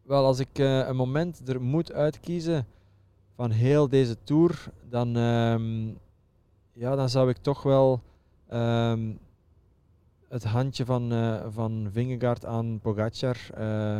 wel, 0.03 0.25
als 0.25 0.39
ik 0.39 0.57
een 0.57 0.95
moment 0.95 1.49
er 1.49 1.61
moet 1.61 1.91
uitkiezen 1.91 2.65
van 3.35 3.51
heel 3.51 3.89
deze 3.89 4.17
Tour, 4.23 4.71
dan, 4.89 5.15
um, 5.15 5.97
ja, 6.73 6.95
dan 6.95 7.09
zou 7.09 7.29
ik 7.29 7.37
toch 7.37 7.63
wel... 7.63 8.01
Um, 8.53 9.19
het 10.27 10.43
handje 10.43 10.85
van, 10.85 11.13
uh, 11.13 11.45
van 11.49 11.87
Vingegaard 11.91 12.45
aan 12.45 12.79
Pogacar 12.81 13.37
uh, 13.57 13.99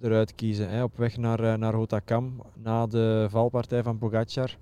eruit 0.00 0.34
kiezen. 0.34 0.68
Hè, 0.70 0.82
op 0.82 0.96
weg 0.96 1.16
naar, 1.16 1.40
uh, 1.40 1.54
naar 1.54 1.74
Hotakam, 1.74 2.42
na 2.54 2.86
de 2.86 3.26
valpartij 3.30 3.82
van 3.82 3.98
Pogacar. 3.98 4.56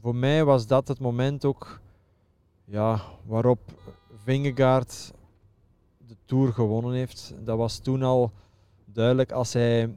voor 0.00 0.14
mij 0.14 0.44
was 0.44 0.66
dat 0.66 0.88
het 0.88 0.98
moment 0.98 1.44
ook 1.44 1.80
ja, 2.64 3.00
waarop 3.24 3.58
Vingegaard 4.14 5.12
de 6.06 6.16
Tour 6.24 6.52
gewonnen 6.52 6.92
heeft. 6.92 7.34
Dat 7.44 7.56
was 7.56 7.78
toen 7.78 8.02
al 8.02 8.32
duidelijk 8.84 9.32
als 9.32 9.52
hij, 9.52 9.94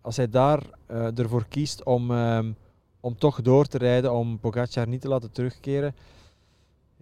als 0.00 0.16
hij 0.16 0.28
daar 0.28 0.62
ervoor 1.14 1.46
kiest 1.48 1.84
om, 1.84 2.10
om 3.00 3.16
toch 3.18 3.42
door 3.42 3.66
te 3.66 3.78
rijden, 3.78 4.12
om 4.12 4.38
Pogacar 4.38 4.88
niet 4.88 5.00
te 5.00 5.08
laten 5.08 5.32
terugkeren 5.32 5.94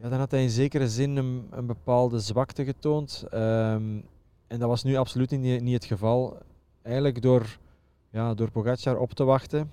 ja, 0.00 0.08
dan 0.08 0.18
had 0.18 0.30
hij 0.30 0.42
in 0.42 0.50
zekere 0.50 0.88
zin 0.88 1.16
een, 1.16 1.46
een 1.50 1.66
bepaalde 1.66 2.18
zwakte 2.18 2.64
getoond. 2.64 3.24
Um, 3.34 4.04
en 4.46 4.58
dat 4.58 4.68
was 4.68 4.82
nu 4.82 4.96
absoluut 4.96 5.30
niet, 5.30 5.62
niet 5.62 5.74
het 5.74 5.84
geval. 5.84 6.38
Eigenlijk 6.82 7.22
door, 7.22 7.58
ja, 8.10 8.34
door 8.34 8.50
Pogacar 8.50 8.98
op 8.98 9.12
te 9.12 9.24
wachten, 9.24 9.70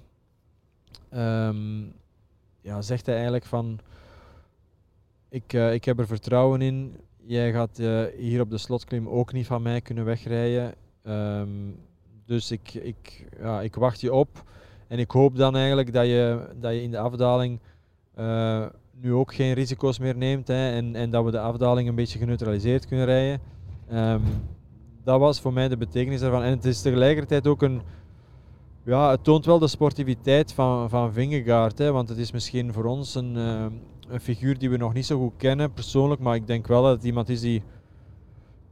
um, 1.13 1.93
ja, 2.61 2.81
zegt 2.81 3.05
hij 3.05 3.15
eigenlijk 3.15 3.45
van 3.45 3.79
ik, 5.29 5.53
uh, 5.53 5.73
ik 5.73 5.85
heb 5.85 5.99
er 5.99 6.07
vertrouwen 6.07 6.61
in. 6.61 6.97
Jij 7.25 7.51
gaat 7.51 7.79
uh, 7.79 8.03
hier 8.17 8.41
op 8.41 8.49
de 8.49 8.57
slotklim 8.57 9.07
ook 9.07 9.33
niet 9.33 9.45
van 9.45 9.61
mij 9.61 9.81
kunnen 9.81 10.05
wegrijden. 10.05 10.73
Um, 11.07 11.79
dus 12.25 12.51
ik, 12.51 12.73
ik, 12.73 13.27
ja, 13.39 13.61
ik 13.61 13.75
wacht 13.75 14.01
je 14.01 14.13
op. 14.13 14.43
En 14.87 14.99
ik 14.99 15.11
hoop 15.11 15.35
dan 15.35 15.55
eigenlijk 15.55 15.93
dat 15.93 16.05
je, 16.05 16.49
dat 16.59 16.73
je 16.73 16.81
in 16.81 16.91
de 16.91 16.99
afdaling 16.99 17.59
uh, 18.19 18.65
nu 19.01 19.13
ook 19.13 19.33
geen 19.33 19.53
risico's 19.53 19.99
meer 19.99 20.17
neemt 20.17 20.47
hè, 20.47 20.71
en, 20.71 20.95
en 20.95 21.09
dat 21.09 21.25
we 21.25 21.31
de 21.31 21.39
afdaling 21.39 21.89
een 21.89 21.95
beetje 21.95 22.19
geneutraliseerd 22.19 22.87
kunnen 22.87 23.05
rijden. 23.05 23.39
Um, 23.93 24.21
dat 25.03 25.19
was 25.19 25.41
voor 25.41 25.53
mij 25.53 25.67
de 25.67 25.77
betekenis 25.77 26.19
daarvan. 26.19 26.43
En 26.43 26.51
het 26.51 26.65
is 26.65 26.81
tegelijkertijd 26.81 27.47
ook 27.47 27.61
een. 27.61 27.81
Ja, 28.85 29.09
het 29.09 29.23
toont 29.23 29.45
wel 29.45 29.59
de 29.59 29.67
sportiviteit 29.67 30.53
van, 30.53 30.89
van 30.89 31.13
Vingegaard. 31.13 31.77
Hè, 31.77 31.91
want 31.91 32.09
het 32.09 32.17
is 32.17 32.31
misschien 32.31 32.73
voor 32.73 32.83
ons 32.83 33.15
een, 33.15 33.35
uh, 33.35 33.65
een 34.07 34.19
figuur 34.19 34.57
die 34.57 34.69
we 34.69 34.77
nog 34.77 34.93
niet 34.93 35.05
zo 35.05 35.19
goed 35.19 35.33
kennen 35.37 35.73
persoonlijk. 35.73 36.21
Maar 36.21 36.35
ik 36.35 36.47
denk 36.47 36.67
wel 36.67 36.83
dat 36.83 36.95
het 36.95 37.03
iemand 37.03 37.29
is 37.29 37.41
die 37.41 37.63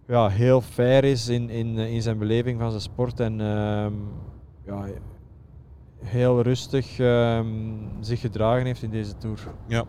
ja, 0.07 0.27
heel 0.27 0.61
fair 0.61 1.03
is 1.03 1.27
in, 1.27 1.49
in, 1.49 1.77
in 1.77 2.01
zijn 2.01 2.17
beleving 2.17 2.59
van 2.59 2.69
zijn 2.69 2.81
sport. 2.81 3.19
En 3.19 3.39
um, 3.39 4.07
ja, 4.65 4.85
heel 6.03 6.41
rustig 6.41 6.99
ehm, 6.99 7.47
zich 7.99 8.19
gedragen 8.19 8.65
heeft 8.65 8.83
in 8.83 8.89
deze 8.89 9.17
Tour. 9.17 9.39
Ja. 9.67 9.85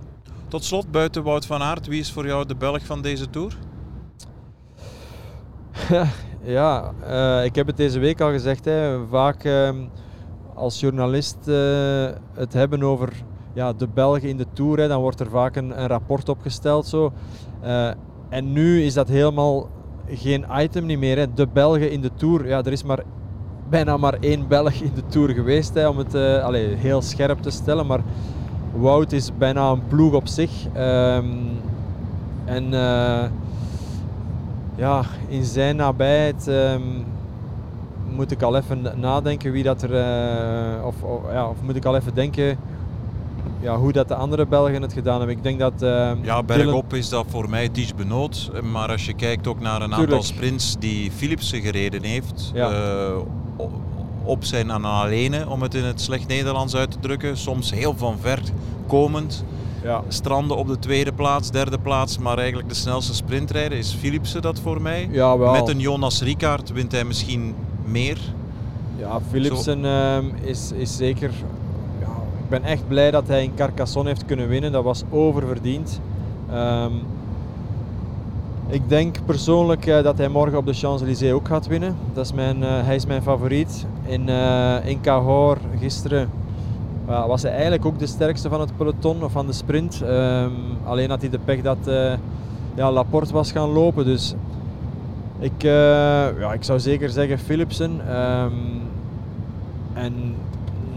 Tot 0.52 0.64
slot, 0.64 0.90
buiten 0.90 1.22
Wout 1.22 1.46
van 1.46 1.62
Aert, 1.62 1.86
wie 1.86 2.00
is 2.00 2.12
voor 2.12 2.26
jou 2.26 2.46
de 2.46 2.54
Belg 2.54 2.86
van 2.86 3.02
deze 3.02 3.30
Tour? 3.30 3.56
ja, 6.42 6.92
uh, 7.06 7.44
ik 7.44 7.54
heb 7.54 7.66
het 7.66 7.76
deze 7.76 7.98
week 7.98 8.20
al 8.20 8.30
gezegd. 8.30 8.64
Hè. 8.64 9.06
Vaak 9.06 9.44
uh, 9.44 9.70
als 10.54 10.80
journalist 10.80 11.36
uh, 11.44 12.08
het 12.34 12.52
hebben 12.52 12.82
over 12.82 13.12
ja, 13.54 13.72
de 13.72 13.88
Belgen 13.88 14.28
in 14.28 14.36
de 14.36 14.46
Tour, 14.52 14.78
hè, 14.78 14.88
dan 14.88 15.00
wordt 15.00 15.20
er 15.20 15.30
vaak 15.30 15.56
een, 15.56 15.86
rapport 15.86 16.28
opgesteld. 16.28 16.86
Zo. 16.86 17.12
Uh, 17.64 17.90
en 18.28 18.52
nu 18.52 18.82
is 18.82 18.94
dat 18.94 19.08
helemaal 19.08 19.68
geen 20.08 20.46
item 20.52 20.86
niet 20.86 20.98
meer. 20.98 21.18
Hè. 21.18 21.32
De 21.32 21.46
Belgen 21.46 21.90
in 21.90 22.00
de 22.00 22.10
Tour, 22.14 22.48
ja, 22.48 22.62
er 22.64 22.72
is 22.72 22.82
maar 22.82 23.02
bijna 23.68 23.96
maar 23.96 24.16
één 24.20 24.48
Belg 24.48 24.72
in 24.72 24.92
de 24.94 25.06
Tour 25.06 25.30
geweest, 25.30 25.74
hè, 25.74 25.88
om 25.88 25.98
het 25.98 26.14
allez, 26.14 26.80
heel 26.80 27.02
scherp 27.02 27.38
te 27.38 27.50
stellen. 27.50 27.86
Maar 27.86 28.00
Wout 28.72 29.12
is 29.12 29.30
bijna 29.38 29.70
een 29.70 29.86
ploeg 29.88 30.12
op 30.12 30.26
zich. 30.26 30.50
Um, 30.76 31.60
en 32.44 32.64
uh, 32.64 33.24
ja, 34.76 35.02
in 35.28 35.44
zijn 35.44 35.76
nabijheid 35.76 36.46
um, 36.46 37.04
moet 38.14 38.30
ik 38.30 38.42
al 38.42 38.56
even 38.56 38.86
nadenken 38.96 39.52
wie 39.52 39.62
dat 39.62 39.82
er. 39.82 39.90
Uh, 39.90 40.86
of, 40.86 41.02
of, 41.02 41.20
ja, 41.32 41.48
of 41.48 41.56
moet 41.62 41.76
ik 41.76 41.84
al 41.84 41.96
even 41.96 42.14
denken 42.14 42.58
ja, 43.62 43.76
hoe 43.76 43.92
dat 43.92 44.08
de 44.08 44.14
andere 44.14 44.46
Belgen 44.46 44.82
het 44.82 44.92
gedaan 44.92 45.18
hebben. 45.18 45.36
Ik 45.36 45.42
denk 45.42 45.58
dat... 45.58 45.82
Uh, 45.82 46.10
ja, 46.22 46.42
bergop 46.42 46.90
Dylan... 46.90 47.00
is 47.00 47.08
dat 47.08 47.26
voor 47.28 47.48
mij 47.48 47.68
Ties 47.68 47.94
Benoot. 47.94 48.50
Maar 48.72 48.88
als 48.88 49.06
je 49.06 49.14
kijkt 49.14 49.46
ook 49.46 49.60
naar 49.60 49.82
een 49.82 49.88
Tuurlijk. 49.88 50.12
aantal 50.12 50.22
sprints 50.22 50.76
die 50.78 51.10
Philipsen 51.10 51.60
gereden 51.60 52.02
heeft... 52.02 52.50
Ja. 52.54 52.70
Uh, 52.70 53.16
op 54.32 54.44
zijn 54.44 54.72
analene, 54.72 55.48
om 55.48 55.62
het 55.62 55.74
in 55.74 55.84
het 55.84 56.00
slecht 56.00 56.28
Nederlands 56.28 56.74
uit 56.74 56.90
te 56.90 56.98
drukken. 57.00 57.36
Soms 57.36 57.70
heel 57.70 57.94
van 57.96 58.16
ver 58.20 58.40
komend. 58.86 59.44
Ja. 59.82 60.02
Stranden 60.08 60.56
op 60.56 60.66
de 60.66 60.78
tweede 60.78 61.12
plaats, 61.12 61.50
derde 61.50 61.78
plaats, 61.78 62.18
maar 62.18 62.38
eigenlijk 62.38 62.68
de 62.68 62.74
snelste 62.74 63.14
sprintrijder 63.14 63.78
is 63.78 63.94
Philipsen 63.94 64.42
dat 64.42 64.60
voor 64.60 64.82
mij. 64.82 65.08
Ja, 65.10 65.38
wel. 65.38 65.52
Met 65.52 65.68
een 65.68 65.80
Jonas 65.80 66.22
Ricard 66.22 66.72
wint 66.72 66.92
hij 66.92 67.04
misschien 67.04 67.54
meer. 67.84 68.18
Ja, 68.96 69.20
Philipsen 69.30 69.84
uh, 69.84 70.18
is, 70.42 70.72
is 70.72 70.96
zeker 70.96 71.30
ben 72.52 72.64
echt 72.64 72.88
blij 72.88 73.10
dat 73.10 73.28
hij 73.28 73.42
in 73.42 73.54
Carcassonne 73.54 74.08
heeft 74.08 74.24
kunnen 74.24 74.48
winnen. 74.48 74.72
Dat 74.72 74.84
was 74.84 75.02
oververdiend. 75.10 76.00
Um, 76.52 77.02
ik 78.68 78.88
denk 78.88 79.16
persoonlijk 79.24 79.86
uh, 79.86 80.02
dat 80.02 80.18
hij 80.18 80.28
morgen 80.28 80.58
op 80.58 80.66
de 80.66 80.72
Champs-Élysées 80.72 81.32
ook 81.32 81.48
gaat 81.48 81.66
winnen. 81.66 81.96
Dat 82.12 82.24
is 82.24 82.32
mijn, 82.32 82.62
uh, 82.62 82.84
hij 82.84 82.94
is 82.94 83.06
mijn 83.06 83.22
favoriet. 83.22 83.86
In, 84.04 84.28
uh, 84.28 84.86
in 84.86 84.98
gisteren 85.78 86.30
was 87.06 87.42
hij 87.42 87.52
eigenlijk 87.52 87.86
ook 87.86 87.98
de 87.98 88.06
sterkste 88.06 88.48
van 88.48 88.60
het 88.60 88.76
peloton 88.76 89.24
of 89.24 89.32
van 89.32 89.46
de 89.46 89.52
sprint. 89.52 90.02
Um, 90.02 90.52
alleen 90.84 91.10
had 91.10 91.20
hij 91.20 91.30
de 91.30 91.38
pech 91.38 91.62
dat 91.62 91.78
ja, 92.74 92.92
Laporte 92.92 93.32
was 93.32 93.52
gaan 93.52 93.68
lopen. 93.68 94.04
Dus 94.04 94.34
ik, 95.38 95.62
ja, 95.62 96.52
ik 96.52 96.64
zou 96.64 96.80
zeker 96.80 97.10
zeggen 97.10 97.38
Philipsen. 97.38 98.16
Um, 98.16 98.82
en 99.94 100.34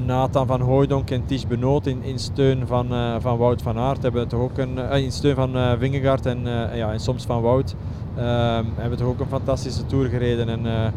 Nathan 0.06 0.48
van 0.48 0.62
Hooijdonk 0.62 1.10
en 1.10 1.26
Ties 1.26 1.48
Benoot 1.48 1.86
in, 1.86 2.04
in 2.04 2.20
steun 2.20 2.68
van, 2.68 2.94
uh, 2.94 3.16
van 3.20 3.38
Wout 3.38 3.62
van 3.62 3.78
Aert 3.78 4.04
hebben 4.04 4.28
toch 4.28 4.40
ook 4.40 4.58
een, 4.58 4.78
uh, 4.78 5.04
in 5.04 5.12
steun 5.12 5.36
van 5.36 5.56
uh, 5.56 5.72
Vingegaard 5.80 6.26
en, 6.26 6.40
ja, 6.74 6.92
en 6.92 7.00
soms 7.00 7.26
van 7.26 7.42
Wout 7.42 7.76
ehm, 8.16 8.66
hebben 8.76 8.98
toch 8.98 9.08
ook 9.08 9.20
een 9.20 9.28
fantastische 9.28 9.86
tour 9.86 10.10
gereden. 10.10 10.50
En 10.50 10.92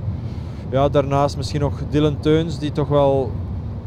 ja, 0.71 0.89
daarnaast 0.89 1.37
misschien 1.37 1.61
nog 1.61 1.73
Dylan 1.91 2.21
Teuns 2.21 2.59
die 2.59 2.73
toch 2.73 2.89
wel 2.89 3.33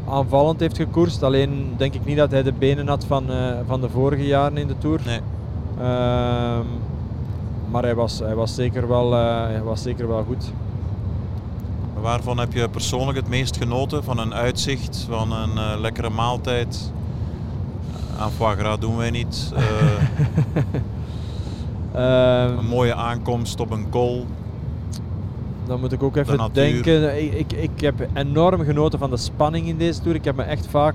aanvallend 0.08 0.60
heeft 0.60 0.76
gekoerst. 0.76 1.22
Alleen 1.22 1.74
denk 1.76 1.94
ik 1.94 2.04
niet 2.04 2.16
dat 2.16 2.30
hij 2.30 2.42
de 2.42 2.52
benen 2.52 2.88
had 2.88 3.04
van, 3.04 3.24
van 3.66 3.80
de 3.80 3.88
vorige 3.88 4.26
jaren 4.26 4.56
in 4.56 4.66
de 4.66 4.78
tour. 4.78 5.00
Nee. 5.06 5.20
Ehm, 5.78 6.66
maar 7.70 7.82
hij 7.82 7.94
was, 7.94 8.18
hij, 8.18 8.34
was 8.34 8.54
zeker 8.54 8.88
wel, 8.88 9.12
hij 9.12 9.62
was 9.62 9.82
zeker 9.82 10.08
wel 10.08 10.24
goed. 10.24 10.52
Waarvan 12.02 12.38
heb 12.38 12.52
je 12.52 12.68
persoonlijk 12.68 13.18
het 13.18 13.28
meest 13.28 13.56
genoten? 13.56 14.04
Van 14.04 14.18
een 14.18 14.34
uitzicht, 14.34 15.06
van 15.10 15.32
een 15.32 15.54
uh, 15.54 15.80
lekkere 15.80 16.10
maaltijd? 16.10 16.92
Aan 18.18 18.30
foie 18.30 18.56
gras 18.56 18.78
doen 18.78 18.96
wij 18.96 19.10
niet. 19.10 19.52
Um, 21.94 22.00
een 22.58 22.66
mooie 22.66 22.94
aankomst 22.94 23.60
op 23.60 23.70
een 23.70 23.88
col. 23.90 24.26
Dan 25.72 25.80
moet 25.80 25.92
ik 25.92 26.02
ook 26.02 26.16
even 26.16 26.50
denken. 26.52 27.22
Ik, 27.22 27.32
ik, 27.32 27.52
ik 27.52 27.80
heb 27.80 27.94
enorm 28.14 28.64
genoten 28.64 28.98
van 28.98 29.10
de 29.10 29.16
spanning 29.16 29.66
in 29.66 29.76
deze 29.76 30.00
tour. 30.00 30.16
Ik 30.16 30.24
heb 30.24 30.36
me 30.36 30.42
echt 30.42 30.66
vaak. 30.66 30.94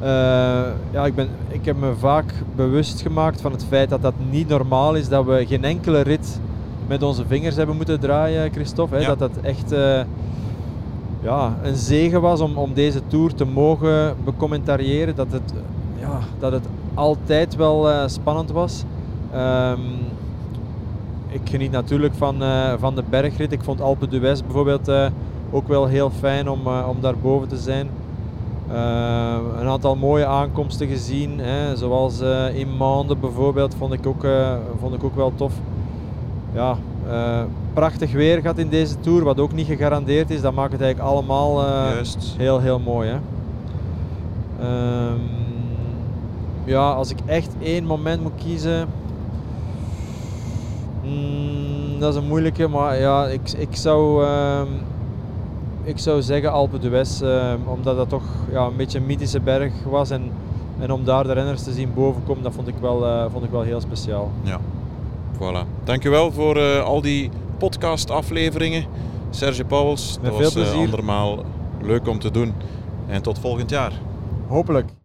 Uh, 0.00 0.08
ja, 0.90 1.04
ik, 1.04 1.14
ben, 1.14 1.28
ik 1.48 1.64
heb 1.64 1.76
me 1.76 1.92
vaak 1.98 2.32
bewust 2.56 3.00
gemaakt 3.00 3.40
van 3.40 3.52
het 3.52 3.64
feit 3.64 3.88
dat 3.88 4.02
dat 4.02 4.14
niet 4.30 4.48
normaal 4.48 4.94
is 4.94 5.08
dat 5.08 5.24
we 5.24 5.46
geen 5.46 5.64
enkele 5.64 6.00
rit 6.00 6.40
met 6.86 7.02
onze 7.02 7.26
vingers 7.26 7.56
hebben 7.56 7.76
moeten 7.76 8.00
draaien, 8.00 8.52
Christophe. 8.52 8.94
Hè? 8.94 9.00
Ja. 9.00 9.06
Dat 9.06 9.18
dat 9.18 9.30
echt 9.42 9.72
uh, 9.72 10.00
ja, 11.22 11.56
een 11.62 11.76
zegen 11.76 12.20
was 12.20 12.40
om, 12.40 12.56
om 12.56 12.74
deze 12.74 13.00
tour 13.06 13.34
te 13.34 13.44
mogen 13.44 14.16
becommentariëren. 14.24 15.14
Dat 15.14 15.32
het, 15.32 15.52
ja, 16.00 16.18
dat 16.38 16.52
het 16.52 16.66
altijd 16.94 17.56
wel 17.56 17.90
uh, 17.90 18.02
spannend 18.06 18.50
was. 18.50 18.84
Um, 19.34 19.80
ik 21.42 21.50
geniet 21.50 21.70
natuurlijk 21.70 22.14
van, 22.14 22.42
uh, 22.42 22.72
van 22.78 22.94
de 22.94 23.02
bergrit. 23.10 23.52
Ik 23.52 23.62
vond 23.62 23.80
Alpe 23.80 24.08
d'Huez 24.08 24.40
bijvoorbeeld 24.40 24.90
ook 25.50 25.68
wel 25.68 25.86
heel 25.86 26.10
fijn 26.10 26.48
om, 26.48 26.60
om 26.66 27.00
daar 27.00 27.18
boven 27.18 27.48
te 27.48 27.56
zijn. 27.56 27.88
een 29.58 29.68
aantal 29.68 29.96
mooie 29.96 30.26
aankomsten 30.26 30.88
gezien, 30.88 31.38
hè, 31.38 31.76
zoals 31.76 32.20
in 32.54 32.76
Maanden 32.76 33.20
bijvoorbeeld, 33.20 33.74
vond 33.74 33.92
ik 33.92 34.06
ook, 34.06 34.26
vond 34.80 34.94
ik 34.94 35.04
ook 35.04 35.16
wel 35.16 35.32
tof 35.34 35.52
ja, 36.56 36.76
uh, 37.08 37.42
prachtig 37.72 38.12
weer 38.12 38.40
gaat 38.40 38.58
in 38.58 38.68
deze 38.68 39.00
tour, 39.00 39.24
wat 39.24 39.40
ook 39.40 39.52
niet 39.52 39.66
gegarandeerd 39.66 40.30
is. 40.30 40.40
Dat 40.40 40.54
maakt 40.54 40.72
het 40.72 40.80
eigenlijk 40.80 41.10
allemaal 41.10 41.62
uh, 41.62 41.88
heel, 42.36 42.60
heel 42.60 42.78
mooi. 42.78 43.08
Hè. 43.08 43.18
Um, 45.10 45.20
ja, 46.64 46.92
als 46.92 47.10
ik 47.10 47.18
echt 47.26 47.54
één 47.62 47.84
moment 47.84 48.22
moet 48.22 48.42
kiezen. 48.44 48.88
Mm, 51.06 52.00
dat 52.00 52.14
is 52.14 52.20
een 52.20 52.28
moeilijke, 52.28 52.68
maar 52.68 52.98
ja, 52.98 53.26
ik, 53.26 53.52
ik, 53.56 53.76
zou, 53.76 54.24
uh, 54.24 54.60
ik 55.82 55.98
zou 55.98 56.22
zeggen 56.22 56.52
Alpe 56.52 56.78
d'Huez, 56.78 57.22
uh, 57.22 57.52
omdat 57.66 57.96
dat 57.96 58.08
toch 58.08 58.24
ja, 58.50 58.66
een 58.66 58.76
beetje 58.76 58.98
een 58.98 59.06
mythische 59.06 59.40
berg 59.40 59.72
was. 59.84 60.10
En, 60.10 60.30
en 60.78 60.92
om 60.92 61.04
daar 61.04 61.24
de 61.24 61.32
renners 61.32 61.62
te 61.62 61.72
zien 61.72 61.94
bovenkomen, 61.94 62.42
dat 62.42 62.54
vond 62.54 62.68
ik 62.68 62.74
wel, 62.80 63.06
uh, 63.06 63.24
vond 63.32 63.44
ik 63.44 63.50
wel 63.50 63.62
heel 63.62 63.80
speciaal. 63.80 64.30
Ja. 64.42 64.60
Voilà. 65.36 65.84
Dankjewel 65.84 66.32
voor 66.32 66.56
uh, 66.56 66.82
al 66.82 67.00
die 67.00 67.30
podcast-afleveringen. 67.58 68.84
Serge 69.30 69.64
Pauwels, 69.64 70.18
dat 70.22 70.38
was 70.38 70.56
uh, 70.56 70.74
andermaal 70.74 71.44
leuk 71.80 72.08
om 72.08 72.18
te 72.18 72.30
doen. 72.30 72.52
En 73.06 73.22
tot 73.22 73.38
volgend 73.38 73.70
jaar. 73.70 73.92
Hopelijk. 74.46 74.96